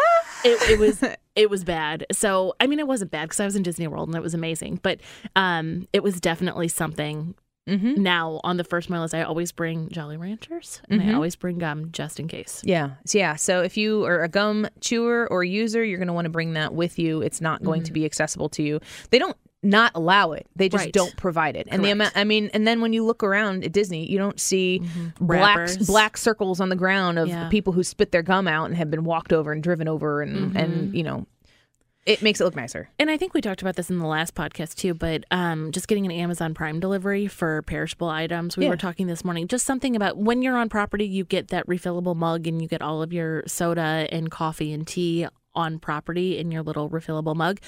[0.45, 1.03] it, it was
[1.35, 2.05] it was bad.
[2.11, 4.35] So I mean, it wasn't bad because I was in Disney World and it was
[4.35, 4.79] amazing.
[4.83, 5.01] But
[5.35, 7.33] um, it was definitely something
[7.71, 8.03] Mm-hmm.
[8.03, 11.15] now on the first of my list, I always bring Jolly Ranchers and I Mhm.
[11.15, 12.61] always bring gum just in case.
[12.65, 12.91] Yeah.
[13.05, 13.35] So, yeah.
[13.35, 16.53] So if you are a gum chewer or user, you're going to want to bring
[16.53, 17.21] that with you.
[17.21, 18.79] It's not going to be accessible to you.
[19.09, 20.47] They don't not allow it.
[20.55, 20.93] They just Right.
[20.93, 21.67] don't provide it.
[21.69, 24.39] And the amount, I mean, and then when you look around at Disney, you don't
[24.39, 24.81] see
[25.19, 25.77] black Wrappers.
[25.85, 27.47] black circles on the ground of Yeah.
[27.49, 30.57] people who spit their gum out and have been walked over and driven over and
[30.57, 31.27] and you know,
[32.05, 32.89] it makes it look nicer.
[32.97, 35.87] And I think we talked about this in the last podcast too, but um, just
[35.87, 38.57] getting an Amazon Prime delivery for perishable items.
[38.57, 38.71] We Yeah.
[38.71, 42.15] were talking this morning, just something about when you're on property, you get that refillable
[42.15, 46.51] mug and you get all of your soda and coffee and tea on property in
[46.51, 47.59] your little refillable mug.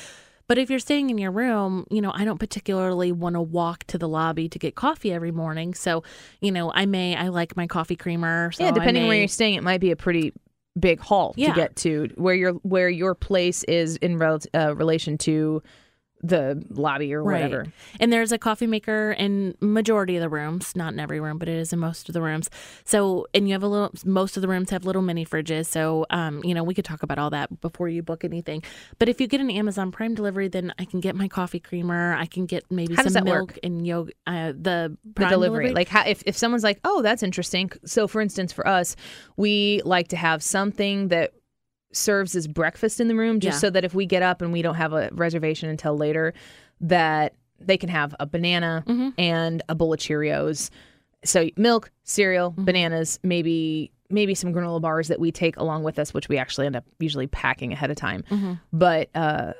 [0.47, 3.85] But if you're staying in your room, you know, I don't particularly want to walk
[3.85, 5.73] to the lobby to get coffee every morning.
[5.73, 6.03] So,
[6.41, 8.51] you know, I may, I like my coffee creamer.
[8.51, 10.33] So yeah, depending on where you're staying, it might be a pretty
[10.79, 11.49] big haul Yeah.
[11.49, 15.61] to get to where your where your place is in rel- uh, relation to
[16.23, 17.59] the lobby or whatever.
[17.59, 17.71] Right.
[17.99, 21.49] And there's a coffee maker in majority of the rooms, not in every room, but
[21.49, 22.49] it is in most of the rooms.
[22.85, 25.65] So, and you have a little, most of the rooms have little mini fridges.
[25.67, 28.63] So, um, you know, we could talk about all that before you book anything.
[28.99, 32.15] But if you get an Amazon Prime delivery, then I can get my coffee creamer.
[32.15, 33.59] I can get maybe How some milk work?
[33.63, 34.15] and yogurt.
[34.25, 35.71] Uh, the the Prime delivery.
[35.71, 38.95] Like how, if if someone's like, "Oh, that's interesting." So for instance, for us,
[39.37, 41.33] we like to have something that
[41.95, 43.59] serves as breakfast in the room just Yeah.
[43.59, 46.33] so that if we get up and we don't have a reservation until later
[46.81, 49.09] that they can have a banana Mm-hmm.
[49.17, 50.69] and a bowl of Cheerios.
[51.23, 52.65] So milk, cereal, Mm-hmm.
[52.65, 56.67] bananas, maybe maybe some granola bars that we take along with us which we actually
[56.67, 58.23] end up usually packing ahead of time.
[58.29, 58.53] Mm-hmm.
[58.71, 59.53] But uh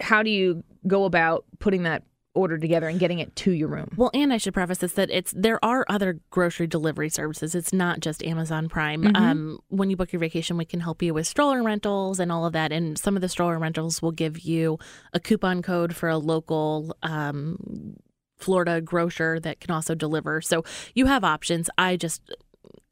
[0.00, 2.02] how do you go about putting that
[2.36, 3.88] order together and getting it to your room?
[3.96, 7.54] Well, and I should preface this that it's there are other grocery delivery services.
[7.54, 9.02] It's not just Amazon Prime.
[9.02, 9.16] Mm-hmm.
[9.16, 12.46] Um, when you book your vacation, we can help you with stroller rentals and all
[12.46, 12.72] of that.
[12.72, 14.78] And some of the stroller rentals will give you
[15.12, 17.96] a coupon code for a local um,
[18.38, 20.40] Florida grocer that can also deliver.
[20.40, 20.64] So
[20.94, 21.70] you have options.
[21.78, 22.22] I just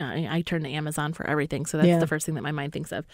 [0.05, 1.99] I, I turn to Amazon for everything, so that's Yeah.
[1.99, 3.07] the first thing that my mind thinks of.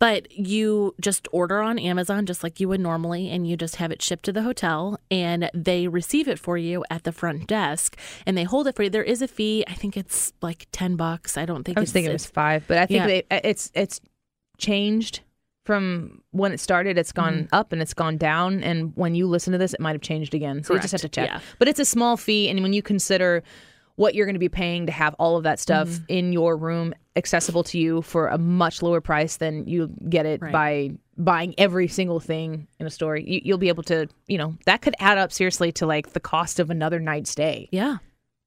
[0.00, 3.90] But you just order on Amazon just like you would normally, and you just have
[3.90, 7.96] it shipped to the hotel, and they receive it for you at the front desk,
[8.26, 8.90] and they hold it for you.
[8.90, 9.64] There is a fee.
[9.68, 11.36] I think it's like ten bucks.
[11.36, 13.06] I don't think I was it's, thinking it was five, but I think Yeah.
[13.06, 14.00] they, uh, it's it's
[14.56, 15.20] changed
[15.64, 16.96] from when it started.
[16.96, 17.54] It's gone Mm-hmm.
[17.54, 18.62] up and it's gone down.
[18.62, 20.62] And when you listen to this, it might have changed again.
[20.64, 21.28] So you just have to check.
[21.28, 21.40] Yeah.
[21.58, 23.42] But it's a small fee, and when you consider
[23.98, 26.04] what you're going to be paying to have all of that stuff Mm-hmm.
[26.08, 30.40] in your room accessible to you for a much lower price than you get it
[30.40, 30.52] Right.
[30.52, 34.56] by buying every single thing in a store, you, you'll be able to, you know,
[34.66, 37.68] that could add up seriously to like the cost of another night stay.
[37.72, 37.96] Yeah.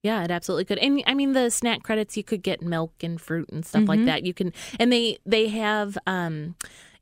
[0.04, 0.80] Yeah, it absolutely could.
[0.80, 3.90] And I mean the snack credits you could get milk and fruit and stuff Mm-hmm.
[3.90, 4.24] like that.
[4.26, 6.56] You can and they they have um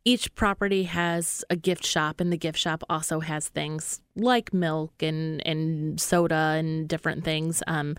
[0.05, 4.91] each property has a gift shop and the gift shop also has things like milk
[5.03, 7.61] and and soda and different things.
[7.67, 7.95] Um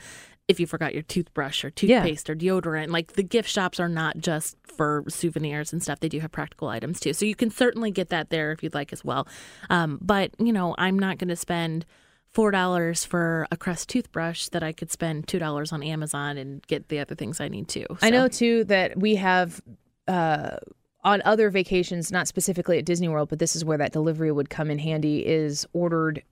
[0.51, 2.01] if you forgot your toothbrush or Yeah.
[2.03, 6.01] toothpaste or deodorant, like the gift shops are not just for souvenirs and stuff.
[6.01, 7.13] They do have practical items too.
[7.13, 9.27] So you can certainly get that there if you'd like as well.
[9.69, 11.85] Um, but, you know, I'm not going to spend
[12.33, 16.65] four dollars for a Crest toothbrush that I could spend two dollars on Amazon and
[16.69, 17.87] get the other things I need too.
[18.03, 19.61] I know too that we have
[20.07, 20.57] uh,
[21.03, 24.49] on other vacations, not specifically at Disney World, but this is where that delivery would
[24.51, 25.27] come in handy.
[25.27, 26.23] Is ordered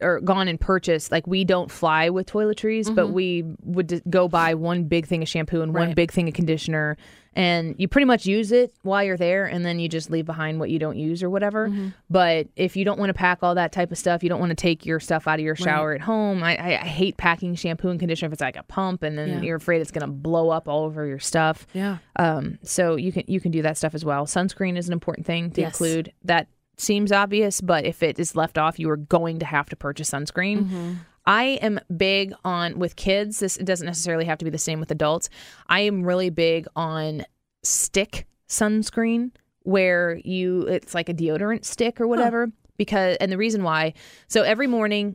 [0.00, 1.10] or gone and purchased.
[1.12, 5.22] Like we don't fly with toiletries, but we would d- go buy one big thing
[5.22, 6.96] of shampoo and one big thing of conditioner,
[7.34, 10.58] and you pretty much use it while you're there, and then you just leave behind
[10.58, 11.70] what you don't use or whatever.
[12.08, 14.50] But if you don't want to pack all that type of stuff, you don't want
[14.50, 16.42] to take your stuff out of your shower at home.
[16.42, 19.28] I, I, I hate packing shampoo and conditioner if it's like a pump, and then
[19.28, 19.40] Yeah.
[19.42, 21.66] you're afraid it's gonna blow up all over your stuff.
[21.72, 21.98] Yeah.
[22.16, 24.26] Um, so you can you can do that stuff as well.
[24.26, 25.72] Sunscreen is an important thing to Yes.
[25.72, 26.12] include.
[26.24, 26.48] That
[26.80, 30.10] seems obvious, but if it is left off, you are going to have to purchase
[30.10, 30.64] sunscreen.
[30.64, 30.92] Mm-hmm.
[31.26, 33.40] I am big on with kids.
[33.40, 35.28] This it doesn't necessarily have to be the same with adults.
[35.68, 37.24] I am really big on
[37.62, 39.30] stick sunscreen
[39.62, 43.92] where you it's like a deodorant stick or whatever because and the reason why
[44.26, 45.14] so every morning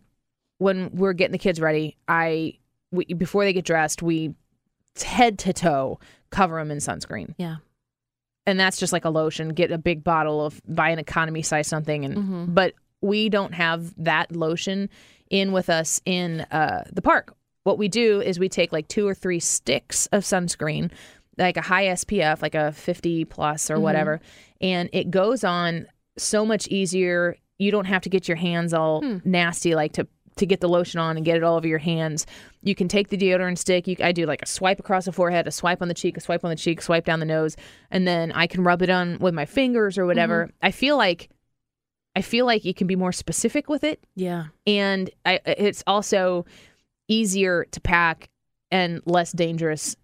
[0.60, 2.54] when we're getting the kids ready i
[2.92, 4.34] we, before they get dressed we
[5.04, 6.00] head to toe
[6.30, 7.56] cover them in sunscreen Yeah.
[8.48, 9.50] And that's just like a lotion.
[9.50, 12.54] Get a big bottle of buy an economy size something and Mm-hmm.
[12.54, 14.90] but we don't have that lotion
[15.30, 17.36] in with us in uh, the park.
[17.64, 20.92] What we do is we take like two or three sticks of sunscreen
[21.38, 24.22] like a high spf like a 50 plus or whatever
[24.62, 25.86] and it goes on
[26.18, 27.36] so much easier.
[27.58, 31.00] You don't have to get your hands all nasty like to to get the lotion
[31.00, 32.26] on and get it all over your hands.
[32.66, 33.88] You can take the deodorant stick.
[33.88, 36.20] You, I do like a swipe across the forehead, a swipe on the cheek, a
[36.20, 37.56] swipe on the cheek, swipe down the nose,
[37.92, 40.48] and then I can rub it on with my fingers or whatever.
[40.48, 40.56] Mm-hmm.
[40.62, 41.30] I feel like
[42.18, 44.46] I feel like you can be more specific with it, Yeah.
[44.66, 46.46] and I, it's also
[47.08, 48.30] easier to pack
[48.72, 49.96] and less dangerous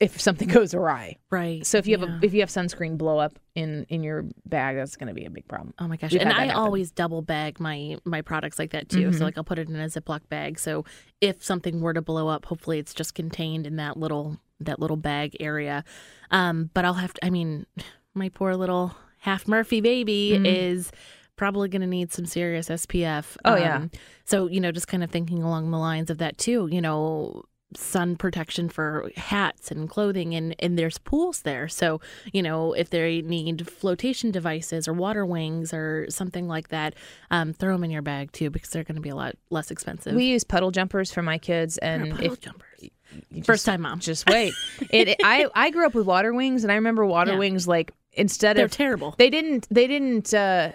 [0.00, 1.16] if something goes awry.
[1.30, 1.64] Right.
[1.66, 2.18] So if you have yeah.
[2.22, 5.24] a if you have sunscreen blow up in in your bag, that's going to be
[5.24, 5.72] a big problem.
[5.78, 6.12] Oh my gosh!
[6.12, 6.56] We've and I happen.
[6.56, 9.08] always double bag my my products like that too.
[9.10, 9.18] Mhm.
[9.18, 10.58] So like I'll put it in a Ziploc bag.
[10.58, 10.84] So
[11.20, 14.96] if something were to blow up, hopefully it's just contained in that little that little
[14.96, 15.84] bag area.
[16.30, 17.24] Um, but I'll have to.
[17.24, 17.66] I mean,
[18.14, 20.46] my poor little half Murphy baby Mhm.
[20.46, 20.90] is
[21.36, 23.36] probably going to need some serious SPF.
[23.44, 23.76] Oh, yeah.
[23.76, 23.90] Um,
[24.24, 26.68] So you know, just kind of thinking along the lines of that too.
[26.70, 27.44] You know.
[27.74, 31.66] Sun protection for hats and clothing, and, and there's pools there.
[31.66, 32.00] So,
[32.32, 36.94] you know, if they need flotation devices or water wings or something like that,
[37.32, 39.72] um, throw them in your bag too because they're going to be a lot less
[39.72, 40.14] expensive.
[40.14, 42.88] We use puddle jumpers for my kids, and puddle if jumpers.
[43.30, 43.98] you First time mom.
[43.98, 44.54] just wait.
[44.90, 47.38] It, it- I I grew up with water wings, and I remember water Yeah.
[47.38, 49.14] wings like instead of They're of terrible.
[49.18, 50.70] they didn't they didn't uh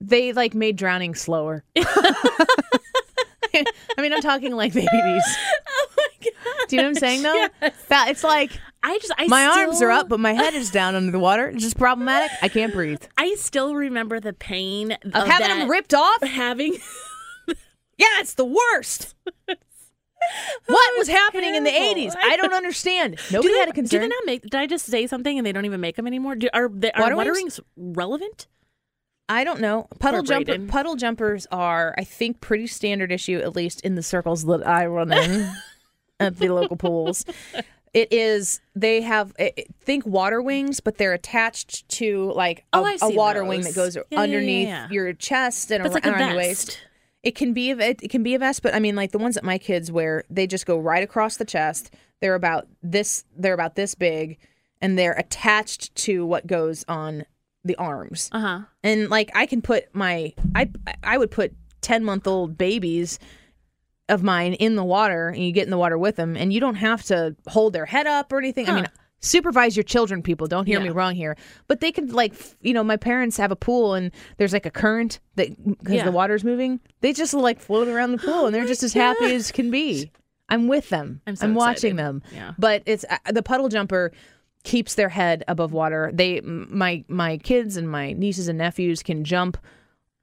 [0.00, 1.62] they like made drowning slower.
[3.54, 5.36] I mean, I'm talking like babies.
[6.68, 7.34] Do you know what I'm saying though?
[7.60, 7.74] Yes.
[7.88, 8.52] That it's like
[8.82, 11.18] I just I my still, arms are up, but my head is down under the
[11.18, 11.48] water.
[11.48, 12.30] It's just problematic.
[12.42, 13.02] I can't breathe.
[13.16, 16.22] I still remember the pain of, Of having them ripped off.
[16.22, 16.74] Having
[17.98, 19.14] Yeah, it's the worst.
[20.66, 22.14] What was happening in the 80s?
[22.16, 23.18] I don't understand.
[23.30, 24.00] Nobody do they, had a Do concern.
[24.02, 24.42] they not make?
[24.42, 26.36] Did I just say something and they don't even make them anymore?
[26.36, 27.60] Do, are they, are Water water, wings?
[27.76, 28.46] relevant?
[29.28, 29.88] I don't know.
[29.98, 34.44] Puddle jumper puddle jumpers are, I think, pretty standard issue, at least in the circles
[34.44, 35.50] that I run in
[36.26, 37.24] at the local pools.
[37.94, 38.60] It is.
[38.74, 43.10] They have eh, eh, think water wings, but they're attached to like a, Oh, a
[43.10, 44.88] water wing that goes Yeah, yeah, yeah, underneath yeah.
[44.90, 46.78] your chest and But it's ar- like around your waist.
[47.22, 49.34] It can be a it can be a vest, but I mean, like the ones
[49.34, 51.94] that my kids wear, they just go right across the chest.
[52.20, 53.24] They're about this.
[53.36, 54.38] They're about this big,
[54.80, 57.24] and they're attached to what goes on
[57.62, 58.28] the arms.
[58.32, 58.60] Uh huh.
[58.82, 60.70] And like I can put my I
[61.04, 61.52] I would put
[61.82, 63.18] 10 month old babies
[64.12, 66.60] of mine in the water and you get in the water with them and you
[66.60, 68.68] don't have to hold their head up or anything.
[68.68, 68.86] I mean,
[69.20, 71.36] supervise your children people, don't hear me wrong here.
[71.68, 74.70] But they can like you know, my parents have a pool and there's like a
[74.70, 75.48] current that
[75.84, 76.04] cuz Yeah.
[76.04, 76.80] the water's moving.
[77.00, 80.10] They just like float around the pool and they're just as happy as can be.
[80.48, 81.22] I'm with them.
[81.26, 82.22] I'm so watching them.
[82.34, 82.52] Yeah.
[82.58, 84.12] But it's uh, the puddle jumper
[84.64, 86.10] keeps their head above water.
[86.12, 89.56] They my my kids and my nieces and nephews can jump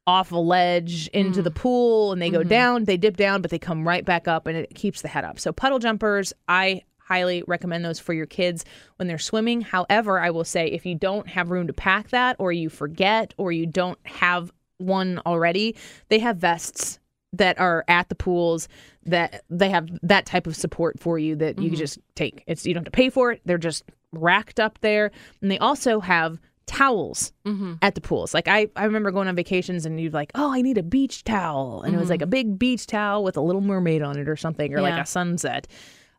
[0.10, 1.56] off a ledge into the mm.
[1.56, 2.50] pool and they go mm-hmm.
[2.50, 5.24] down, they dip down, but they come right back up and it keeps the head
[5.24, 5.40] up.
[5.40, 9.62] So puddle jumpers, I highly recommend those for your kids when they're swimming.
[9.62, 13.36] However, I will say if you don't have room to pack that or you forget
[13.38, 15.76] or you don't have one already,
[16.08, 17.00] they have vests
[17.34, 18.68] that are at the pools
[19.06, 21.76] that they have that type of support for you that you can mm-hmm.
[21.76, 22.44] just take.
[22.48, 23.42] It's you don't have to pay for it.
[23.46, 25.12] They're just racked up there.
[25.44, 26.40] And they also have
[26.70, 27.74] towels mm-hmm.
[27.82, 28.34] at the pools.
[28.34, 31.24] Like I, I remember going on vacations and you'd like, oh, I need a beach
[31.24, 32.12] towel, and it was mm-hmm.
[32.12, 35.02] like a big beach towel with a little mermaid on it or something, or like
[35.02, 35.68] a sunset.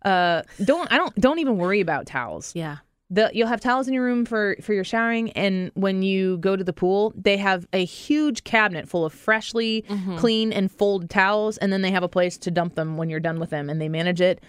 [0.04, 2.52] Uh, don't I don't don't even worry about towels.
[2.54, 2.78] Yeah.
[3.12, 6.56] The, you'll have towels in your room for for your showering, and when you go
[6.56, 10.16] to the pool, they have a huge cabinet full of freshly mm-hmm.
[10.16, 13.20] clean and folded towels, and then they have a place to dump them when you're
[13.20, 14.42] done with them, and they manage it.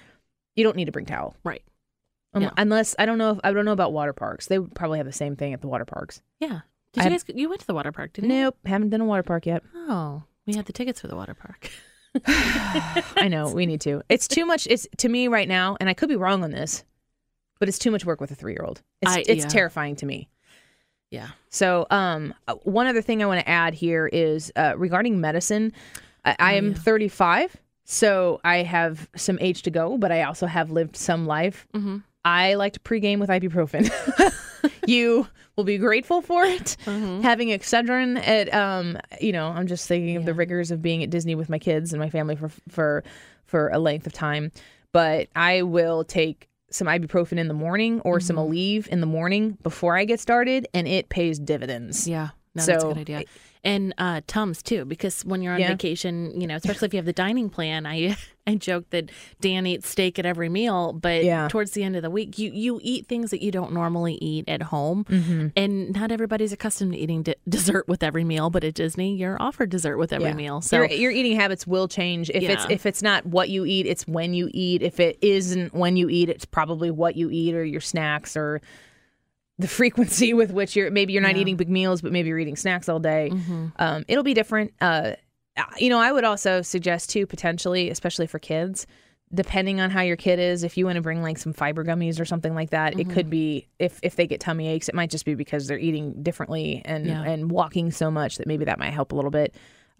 [0.56, 1.36] You don't need to bring towel.
[1.44, 1.64] Right.
[2.34, 2.52] Um, Yeah.
[2.58, 4.48] Unless I don't know if I don't know about water parks.
[4.48, 6.22] They would probably have the same thing at the water parks.
[6.40, 6.62] Yeah.
[6.94, 7.26] Did I- you guys?
[7.28, 8.36] You went to the water park, didn't you?
[8.44, 9.64] Nope, haven't done a water park yet.
[9.76, 11.70] Oh, we had the tickets for the water park.
[12.28, 14.02] I know we need to.
[14.10, 14.68] It's too much.
[14.68, 16.84] It's to me right now, and I could be wrong on this,
[17.60, 18.82] but it's too much work with a three year old.
[19.02, 19.48] It's I- it's yeah.
[19.48, 20.30] terrifying to me.
[21.10, 21.30] Yeah.
[21.50, 25.74] So, um, uh, one other thing I want to add here is uh, regarding medicine.
[26.24, 30.46] I, Oh, I am 35, so I have some age to go, but I also
[30.48, 31.68] have lived some life.
[31.74, 31.98] Mm-hmm.
[32.24, 33.90] I like to pregame with ibuprofen.
[34.88, 36.78] you will be grateful for it.
[36.86, 37.22] Mm-hmm.
[37.22, 41.10] Having Excedrin at, um, you know, I'm just thinking of the rigors of being at
[41.10, 43.04] Disney with my kids and my family for for
[43.46, 44.52] for a length of time.
[44.94, 48.54] But I will take some ibuprofen in the morning or some Mm-hmm.
[48.54, 52.08] Aleve in the morning before I get started, and it pays dividends.
[52.08, 52.30] Yeah.
[52.54, 53.24] No, that's a good idea.
[53.64, 55.70] And uh, Tums too, because when you're on Yeah.
[55.70, 59.68] vacation, you know, especially if you have the dining plan, I I joke that Dan
[59.68, 61.48] eats steak at every meal, but Yeah.
[61.48, 64.50] towards the end of the week, you you eat things that you don't normally eat
[64.50, 65.06] at home,
[65.56, 68.50] and not everybody's accustomed to eating d- dessert with every meal.
[68.50, 70.34] But at Disney, you're offered dessert with every Yeah.
[70.36, 70.62] meal.
[70.62, 72.30] So your, your eating habits will change.
[72.32, 74.82] If it's if it's not what you eat, it's when you eat.
[74.82, 78.60] If it isn't when you eat, it's probably what you eat or your snacks or
[79.60, 82.56] the frequency with which you're maybe you're not eating big meals, but maybe you're eating
[82.56, 83.30] snacks all day.
[83.32, 83.68] Mm-hmm.
[83.78, 84.74] Um, it'll be different.
[84.82, 85.14] Uh,
[85.78, 88.88] you know, I would also suggest too, potentially, especially for kids,
[89.34, 92.20] depending on how your kid is, if you want to bring like some fiber gummies
[92.20, 93.12] or something like that, it Mm-hmm.
[93.14, 96.24] could be if if they get tummy aches, it might just be because they're eating
[96.24, 97.22] differently and Yeah.
[97.24, 99.54] and walking so much that maybe that might help a little bit.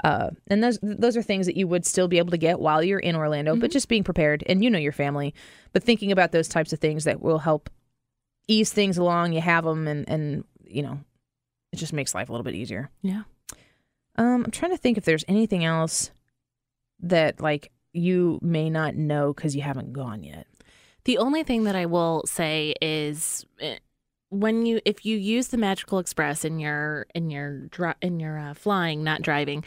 [0.04, 2.82] Uh, and those those are things that you would still be able to get while
[2.84, 5.34] you're in Orlando, but just being prepared and you know your family,
[5.74, 7.70] but thinking about those types of things that will help
[8.48, 9.34] ease things along.
[9.34, 11.00] You have them, and and you know,
[11.72, 12.90] it just makes life a little bit easier.
[13.02, 13.24] Yeah.
[14.16, 16.12] Um, I'm trying to think if there's anything else
[17.02, 20.48] that like you may not know because you haven't gone yet.
[21.06, 23.78] The only thing that I will say is eh,
[24.30, 27.70] when you if you use the Magical Express in your in your
[28.02, 29.64] in your uh, flying, not driving,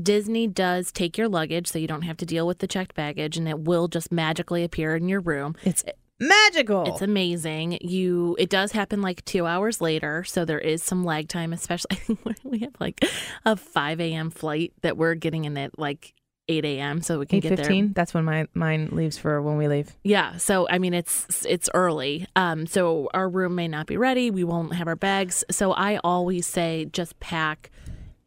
[0.00, 3.36] Disney does take your luggage, so you don't have to deal with the checked baggage,
[3.36, 5.54] and it will just magically appear in your room.
[5.64, 5.84] It's
[6.28, 6.84] magical.
[6.86, 7.78] It's amazing.
[7.80, 11.88] You it does happen like two hours later, so there is some lag time, especially
[11.92, 13.04] I think we have like
[13.44, 14.30] a five a.m.
[14.30, 16.14] flight that we're getting in at like
[16.48, 17.00] eight a.m.
[17.02, 17.88] so we can Eight get there.
[17.94, 19.94] That's when my mine leaves for when we leave.
[20.02, 22.26] Yeah, so I mean it's it's early.
[22.36, 24.30] Um so our room may not be ready.
[24.30, 25.44] We won't have our bags.
[25.50, 27.70] So I always say just pack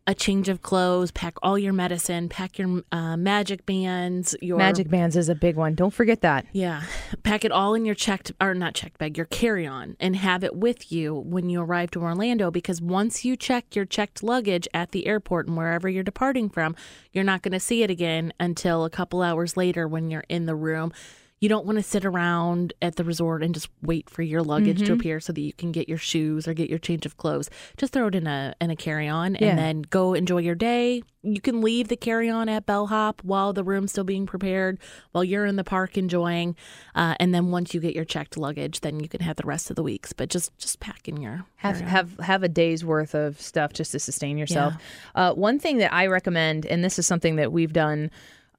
[0.08, 4.88] a change of clothes, pack all your medicine, pack your uh, magic bands, your Magic
[4.90, 5.74] bands is a big one.
[5.74, 6.46] Don't forget that.
[6.52, 6.84] Yeah,
[7.24, 10.56] pack it all in your checked or not checked bag, your carry-on and have it
[10.56, 14.92] with you when you arrive to Orlando because once you check your checked luggage at
[14.92, 16.76] the airport and wherever you're departing from,
[17.12, 20.46] you're not going to see it again until a couple hours later when you're in
[20.46, 20.94] the room.
[21.46, 24.78] You don't want to sit around at the resort and just wait for your luggage
[24.78, 24.86] Mm-hmm.
[24.88, 27.52] to appear so that you can get your shoes or get your change of clothes.
[27.78, 29.50] Just throw it in a in a carry-on Yeah.
[29.50, 31.04] and then go enjoy your day.
[31.22, 34.80] You can leave the carry-on at bellhop while the room's still being prepared,
[35.12, 36.56] while you're in the park enjoying.
[36.96, 39.70] Uh, and then once you get your checked luggage, then you can have the rest
[39.70, 40.14] of the weeks.
[40.14, 43.92] But just just pack in your Have have have a day's worth of stuff just
[43.92, 44.74] to sustain yourself.
[45.14, 48.10] Uh, one thing that I recommend, and this is something that we've done.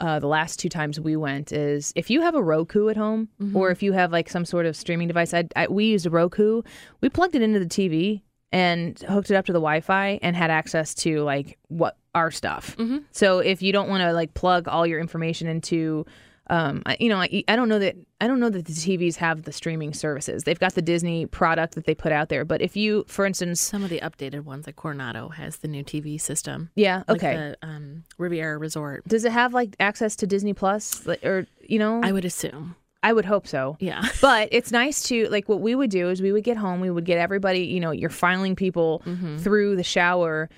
[0.00, 3.28] Uh, the last two times we went is if you have a Roku at home
[3.54, 5.32] or if you have like some sort of streaming device.
[5.34, 6.62] I, I we used a Roku.
[7.00, 8.22] We plugged it into the TV
[8.52, 12.76] and hooked it up to the Wi-Fi and had access to like what our stuff.
[13.10, 16.06] So if you don't want to like plug all your information into
[16.48, 19.16] um, I, you know, I, I don't know that I don't know that the TVs
[19.16, 20.44] have the streaming services.
[20.44, 23.60] They've got the Disney product that they put out there, but if you, for instance,
[23.60, 26.70] some of the updated ones, like Coronado has the new TV system.
[26.76, 29.04] yeah, Like okay, the um, Riviera Resort.
[29.08, 32.76] does it have like access to Disney Plus, Like, or you know, I would assume.
[33.02, 33.76] I would hope so.
[33.78, 34.02] Yeah.
[34.20, 36.90] But it's nice to like what we would do is we would get home, we
[36.90, 39.02] would get everybody, you know, you're filing people
[39.38, 40.48] through the shower.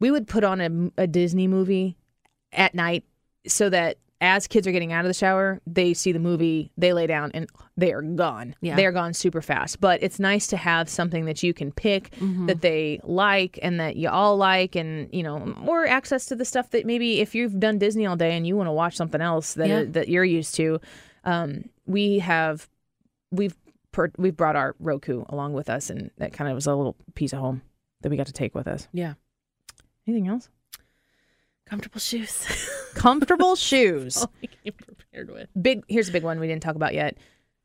[0.00, 1.96] We would put on a, a Disney movie
[2.52, 3.04] at night
[3.46, 6.92] so that as kids are getting out of the shower, they see the movie, they
[6.92, 8.54] lay down, and they are gone.
[8.60, 8.74] Yeah.
[8.76, 9.80] They are gone super fast.
[9.80, 12.10] But it's nice to have something that you can pick
[12.46, 16.44] that they like and that you all like, and you know, or access to the
[16.44, 19.20] stuff that maybe if you've done Disney all day and you want to watch something
[19.20, 19.84] else that Yeah.
[19.88, 20.80] that you're used to.
[21.24, 22.68] Um, we have
[23.30, 23.56] we've
[23.92, 26.96] per, we've brought our Roku along with us, and that kind of was a little
[27.14, 27.62] piece of home
[28.02, 28.88] that we got to take with us.
[28.92, 29.14] Yeah.
[30.06, 30.48] Anything else?
[31.66, 32.46] Comfortable shoes.
[32.94, 34.26] Comfortable shoes.
[34.66, 35.48] I prepared with.
[35.60, 35.84] Big.
[35.88, 37.16] Here's a big one we didn't talk about yet.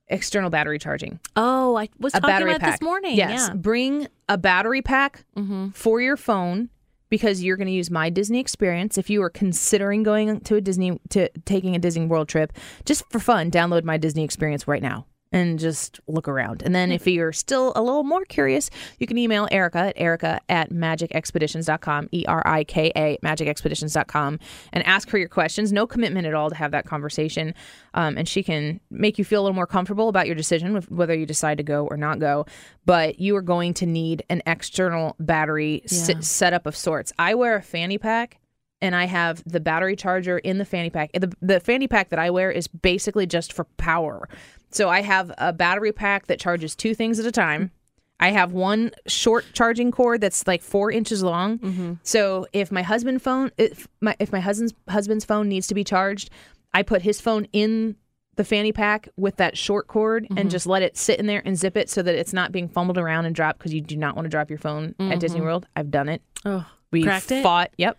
[0.08, 1.20] External battery charging.
[1.36, 2.80] Oh, I was A talking about pack.
[2.80, 3.16] this morning.
[3.16, 3.48] Yes.
[3.50, 3.54] Yeah.
[3.56, 5.70] Bring a battery pack Mm-hmm.
[5.70, 6.70] for your phone
[7.10, 8.98] because you're going to use my Disney experience.
[8.98, 12.54] If you are considering going to a Disney to taking a Disney World trip,
[12.86, 16.64] just for fun, download my Disney experience right now and just look around.
[16.64, 20.42] And then if you're still a little more curious, you can email Erika at erika
[20.50, 24.40] at magicexpeditions.com, E R I K A, magicexpeditions.com,
[24.74, 25.72] and ask her your questions.
[25.72, 27.54] No commitment at all to have that conversation.
[27.94, 30.90] Um, and she can make you feel a little more comfortable about your decision with
[30.92, 32.46] whether you decide to go or not go.
[32.86, 37.14] But you are going to need an external battery s- setup of sorts.
[37.20, 38.40] I wear a fanny pack
[38.82, 41.12] and I have the battery charger in the fanny pack.
[41.14, 44.28] The, the fanny pack that I wear is basically just for power.
[44.72, 47.72] So I have a battery pack that charges two things at a time.
[48.20, 51.60] I have one short charging cord that's like four inches long.
[51.60, 51.94] Mm-hmm.
[52.04, 55.84] So if my husband phone, if my if my husband's husband's phone needs to be
[55.84, 56.30] charged,
[56.74, 57.96] I put his phone in
[58.36, 60.50] the fanny pack with that short cord and mm-hmm.
[60.50, 62.98] just let it sit in there and zip it so that it's not being fumbled
[62.98, 65.20] around and dropped because you do not want to drop your phone at mm-hmm.
[65.20, 65.68] Disney World.
[65.76, 66.22] I've done it.
[66.46, 67.44] Oh, We Cracked it?
[67.44, 67.72] fought.
[67.78, 67.98] Yep.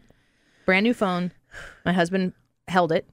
[0.65, 1.33] Brand new phone.
[1.85, 2.33] My husband
[2.69, 3.07] held it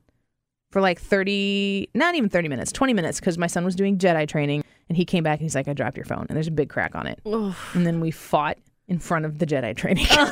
[0.72, 4.28] for like 30, not even 30 minutes, 20 minutes because my son was doing Jedi
[4.28, 6.26] training and he came back and he's like, I dropped your phone.
[6.30, 7.20] And there's a big crack on it.
[7.26, 8.58] And then we fought
[8.88, 10.06] in front of the Jedi training.
[10.10, 10.32] this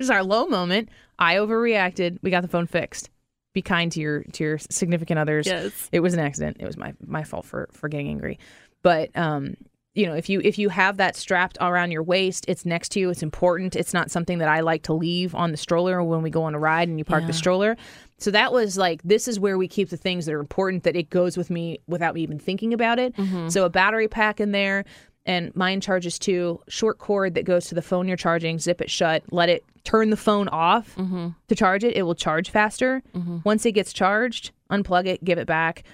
[0.00, 0.88] is our low moment.
[1.18, 2.18] I overreacted.
[2.22, 3.10] We got the phone fixed.
[3.54, 5.46] Be kind to your to your significant others.
[5.46, 5.88] Yes.
[5.90, 6.58] It was an accident.
[6.60, 8.38] It was my my fault for for getting angry.
[8.82, 9.56] But um
[9.94, 13.00] you know, if you if you have that strapped around your waist, it's next to
[13.00, 13.08] you.
[13.08, 13.74] It's important.
[13.74, 16.54] It's not something that I like to leave on the stroller when we go on
[16.54, 17.28] a ride and you park Yeah.
[17.28, 17.76] the stroller.
[18.18, 20.96] So that was like this is where we keep the things that are important that
[20.96, 23.14] it goes with me without me even thinking about it.
[23.16, 23.48] Mm-hmm.
[23.48, 24.84] So a battery pack in there,
[25.26, 26.60] and mine charges too.
[26.68, 30.10] Short cord that goes to the phone you're charging, zip it shut, let it turn
[30.10, 31.28] the phone off mm-hmm.
[31.48, 31.96] to charge it.
[31.96, 33.02] It will charge faster.
[33.14, 33.38] Mm-hmm.
[33.44, 35.84] Once it gets charged, unplug it, give it back.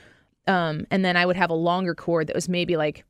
[0.47, 3.05] Um, and then I would have a longer cord that was maybe like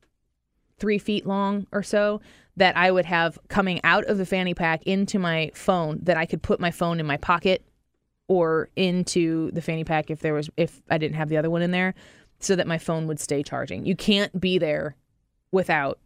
[0.79, 2.21] three feet long or so
[2.57, 6.25] that I would have coming out of the fanny pack into my phone that I
[6.25, 7.63] could put my phone in my pocket
[8.27, 11.61] or into the fanny pack if there was if I didn't have the other one
[11.61, 11.93] in there
[12.39, 13.85] so that my phone would stay charging.
[13.85, 14.95] You can't be there
[15.51, 15.99] without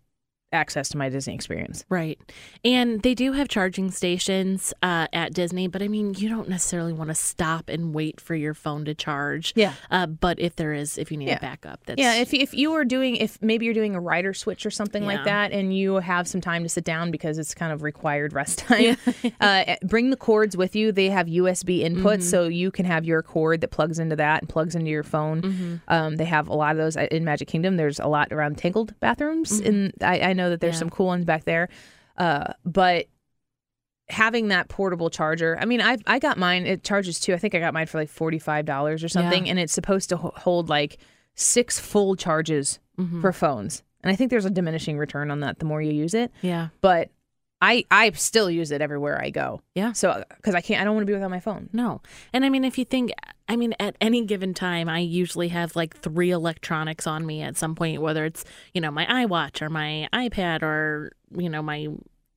[0.54, 1.84] access to my Disney experience.
[1.90, 2.20] Right.
[2.64, 6.94] And they do have charging stations uh, at Disney, but I mean, you don't necessarily
[6.94, 9.52] want to stop and wait for your phone to charge.
[9.56, 9.74] Yeah.
[9.92, 11.38] Uh, but if there is, if you need Yeah.
[11.38, 14.34] a backup, that's Yeah, if if you are doing if maybe you're doing a rider
[14.34, 17.54] switch or something like that, and you have some time to sit down because it's
[17.54, 18.96] kind of required rest time,
[19.42, 20.92] uh, bring the cords with you.
[20.92, 22.22] They have USB inputs, Mm-hmm.
[22.22, 25.42] so you can have your cord that plugs into that and plugs into your phone.
[25.42, 25.76] Mm-hmm.
[25.90, 27.76] Um, they have a lot of those uh, in Magic Kingdom.
[27.78, 30.76] There's a lot around Tangled bathrooms, and I, I know that there's.
[30.76, 30.80] Yeah.
[30.80, 31.68] some cool ones back there.
[32.18, 33.08] Uh, but
[34.10, 36.66] having that portable charger, I mean, I I got mine.
[36.66, 37.34] It charges too.
[37.34, 40.10] I think I got mine for like forty five dollars or something, and it's supposed
[40.10, 40.98] to hold like
[41.36, 43.22] six full charges Mm-hmm.
[43.22, 43.84] for phones.
[44.02, 46.32] And I think there's a diminishing return on that the more you use it.
[46.42, 46.70] yeah.
[46.82, 47.12] But
[47.62, 49.62] I I still use it everywhere I go.
[49.74, 49.94] Yeah.
[49.94, 51.70] So uh, because I can't, I don't want to be without my phone.
[51.74, 52.02] No.
[52.34, 53.12] And I mean, if you think,
[53.48, 57.58] I mean, at any given time, I usually have like three electronics on me at
[57.58, 61.88] some point, whether it's, you know, my iWatch or my iPad or, you know, my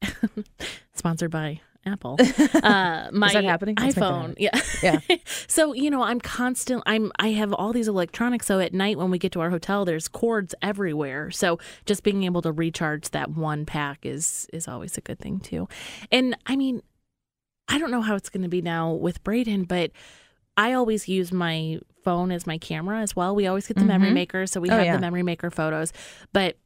[0.95, 2.19] sponsored by Apple.
[2.63, 3.75] Uh, my that happening?
[3.79, 4.35] Let's make that iPhone.
[4.39, 4.61] Yeah.
[4.83, 5.01] Yeah.
[5.49, 8.47] so, you know, I'm constant I'm I have all these electronics.
[8.47, 11.31] So at night when we get to our hotel, there's cords everywhere.
[11.31, 15.41] So just being able to recharge that one pack is is always a good thing
[15.41, 15.69] too.
[16.13, 16.83] And I mean,
[17.69, 19.91] I don't know how it's going to be now with Braden, but
[20.57, 23.35] I always use my phone as my camera as well.
[23.35, 24.97] We always get the memory maker, so we Oh, have yeah.
[24.97, 25.93] the memory maker photos.
[26.33, 26.59] But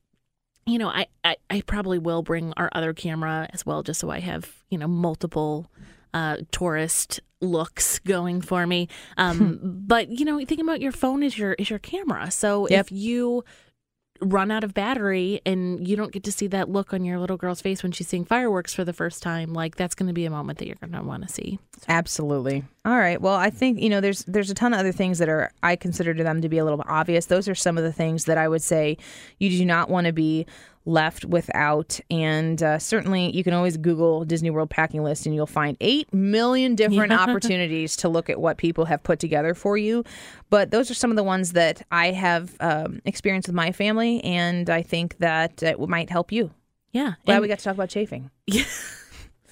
[0.66, 4.10] you know, I, I I probably will bring our other camera as well, just so
[4.10, 5.70] I have you know multiple
[6.12, 8.88] uh, tourist looks going for me.
[9.16, 12.30] Um, but you know, think about your phone is your is your camera.
[12.30, 12.86] So Yep.
[12.86, 13.44] if you
[14.20, 17.36] run out of battery and you don't get to see that look on your little
[17.36, 20.24] girl's face when she's seeing fireworks for the first time, like that's going to be
[20.24, 21.58] a moment that you're going to want to see.
[21.88, 22.64] Absolutely.
[22.86, 23.18] All right.
[23.20, 25.74] Well, I think you know there's there's a ton of other things that are I
[25.74, 27.26] consider to them to be a little bit obvious.
[27.26, 28.98] Those are some of the things that I would say
[29.38, 30.46] you do not want to be
[30.84, 31.98] left without.
[32.10, 36.12] And uh, certainly, you can always Google Disney World packing list, and you'll find eight
[36.12, 40.04] million different opportunities to look at what people have put together for you.
[40.50, 44.22] But those are some of the ones that I have um, experienced with my family,
[44.24, 46.50] and I think that it might help you.
[46.92, 47.14] Yeah.
[47.24, 48.30] Glad and- we got to talk about chafing.
[48.46, 48.64] Yeah.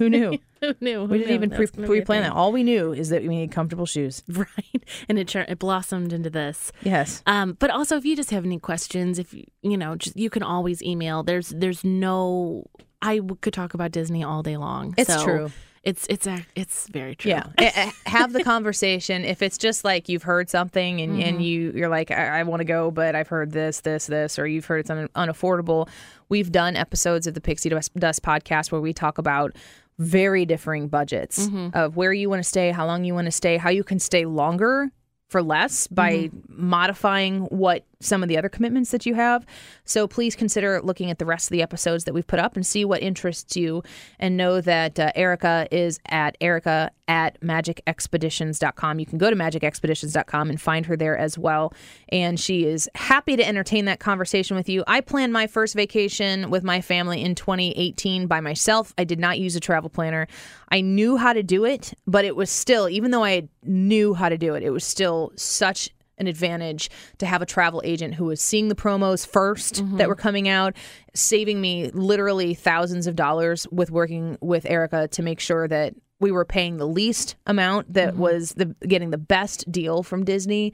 [0.10, 0.38] Who knew?
[0.60, 1.04] Who knew?
[1.04, 2.32] We didn't even pre- pre-plan that.
[2.32, 4.22] All we knew is that we need comfortable shoes.
[4.32, 4.84] Right.
[5.08, 6.72] And it, it blossomed into this.
[6.82, 7.22] Yes.
[7.26, 10.30] Um, but also, if you just have any questions, if you, you know, just, you
[10.30, 11.22] can always email.
[11.22, 12.64] There's, there's no.
[13.00, 14.94] I could talk about Disney all day long.
[14.96, 15.50] It's so true.
[15.82, 17.32] It's, it's, it's very true.
[17.32, 17.90] Yeah.
[18.06, 19.24] Have the conversation.
[19.24, 22.60] If it's just like you've heard something and, and you, you're like, I, I want
[22.60, 25.88] to go, but I've heard this, this, this, or you've heard it's un- unaffordable.
[26.28, 27.92] We've done episodes of the Pixie Dust
[28.22, 29.56] podcast where we talk about
[29.98, 31.76] very differing budgets mm-hmm.
[31.76, 33.98] of where you want to stay, how long you want to stay, how you can
[33.98, 34.90] stay longer
[35.28, 36.68] for less by mm-hmm.
[36.68, 39.46] modifying what some of the other commitments that you have.
[39.84, 42.66] So please consider looking at the rest of the episodes that we've put up and
[42.66, 43.82] see what interests you
[44.18, 48.98] and know that uh, Erika is at Erika at magicexpeditions.com.
[48.98, 51.74] You can go to magicexpeditions.com and find her there as well.
[52.08, 54.82] And she is happy to entertain that conversation with you.
[54.86, 58.94] I planned my first vacation with my family in 2018 by myself.
[58.96, 60.26] I did not use a travel planner.
[60.70, 64.28] I knew how to do it, but it was still, even though I knew how
[64.28, 65.90] to do it, it was still such
[66.22, 70.06] an advantage to have a travel agent who was seeing the promos 1st that mm-hmm.
[70.06, 70.74] were coming out,
[71.14, 76.30] saving me literally thousands of dollars with working with Erika to make sure that we
[76.30, 78.22] were paying the least amount that mm-hmm.
[78.22, 80.72] was the getting the best deal from Disney.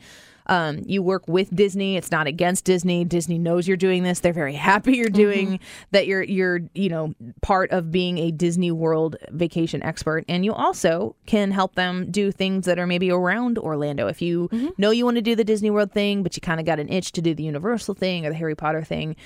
[0.49, 3.05] Um, you work with Disney; it's not against Disney.
[3.05, 6.07] Disney knows you're doing this; they're very happy you're doing that.
[6.07, 11.17] You're you're you know part of being a Disney World vacation expert, and you also
[11.27, 14.07] can help them do things that are maybe around Orlando.
[14.07, 16.67] If you know you want to do the Disney World thing, but you kind of
[16.67, 19.17] got an itch to do the Universal thing or the Harry Potter thing,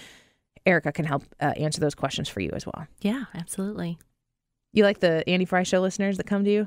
[0.67, 2.87] Erika can help uh, answer those questions for you as well.
[3.01, 3.99] Yeah, absolutely.
[4.73, 6.67] You like the Annie Frey Show listeners that come to you?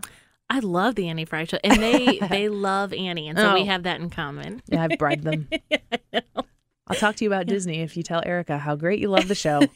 [0.49, 3.53] I love the Annie Frey show, and they they love Annie, and so Oh.
[3.55, 4.61] we have that in common.
[4.67, 5.47] Yeah, I've bribed them.
[6.87, 9.33] I'll talk to you about Disney if you tell Erika how great you love the
[9.35, 9.61] show.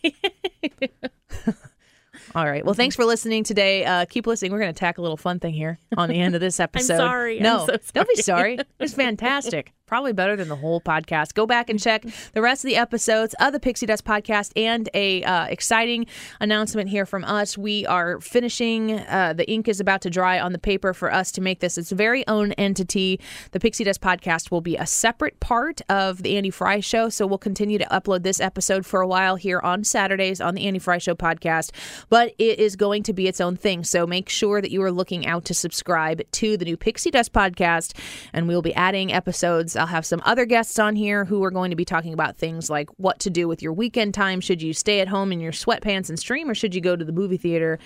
[2.36, 2.64] All right.
[2.64, 3.84] Well, thanks for listening today.
[3.86, 4.52] Uh, keep listening.
[4.52, 6.98] We're going to tack a little fun thing here on the end of this episode.
[6.98, 7.38] sorry.
[7.38, 8.56] I'm No, so don't be sorry.
[8.56, 9.74] It was fantastic.
[9.90, 11.34] Probably better than the whole podcast.
[11.34, 14.88] Go back and check the rest of the episodes of the Pixie Dust podcast and
[14.94, 16.06] a uh, exciting
[16.40, 17.58] announcement here from us.
[17.58, 19.00] We are finishing.
[19.00, 21.76] Uh, the ink is about to dry on the paper for us to make this
[21.76, 23.20] its very own entity.
[23.50, 27.26] The Pixie Dust podcast will be a separate part of the Annie Frey Show, so
[27.26, 30.78] we'll continue to upload this episode for a while here on Saturdays on the Annie
[30.78, 31.72] Frey Show podcast.
[32.10, 34.92] But it is going to be its own thing, so make sure that you are
[34.92, 37.98] looking out to subscribe to the new Pixie Dust podcast,
[38.34, 39.79] and we will be adding episodes.
[39.80, 42.70] I'll have some other guests on here who are going to be talking about things
[42.70, 44.42] like what to do with your weekend time.
[44.42, 47.06] Should you stay at home in your sweatpants and stream, or should you go to
[47.06, 47.80] the movie theater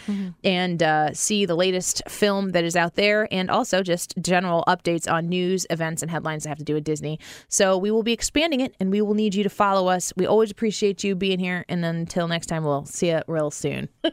[0.44, 3.28] and uh, see the latest film that is out there?
[3.32, 6.84] And also just general updates on news, events, and headlines that have to do with
[6.84, 7.20] Disney.
[7.48, 10.12] So we will be expanding it, and we will need you to follow us.
[10.18, 11.66] We always appreciate you being here.
[11.70, 13.90] And until next time, we'll see you real soon.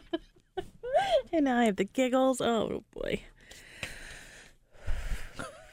[1.32, 2.40] And now I have the giggles.
[2.40, 3.22] Oh boy.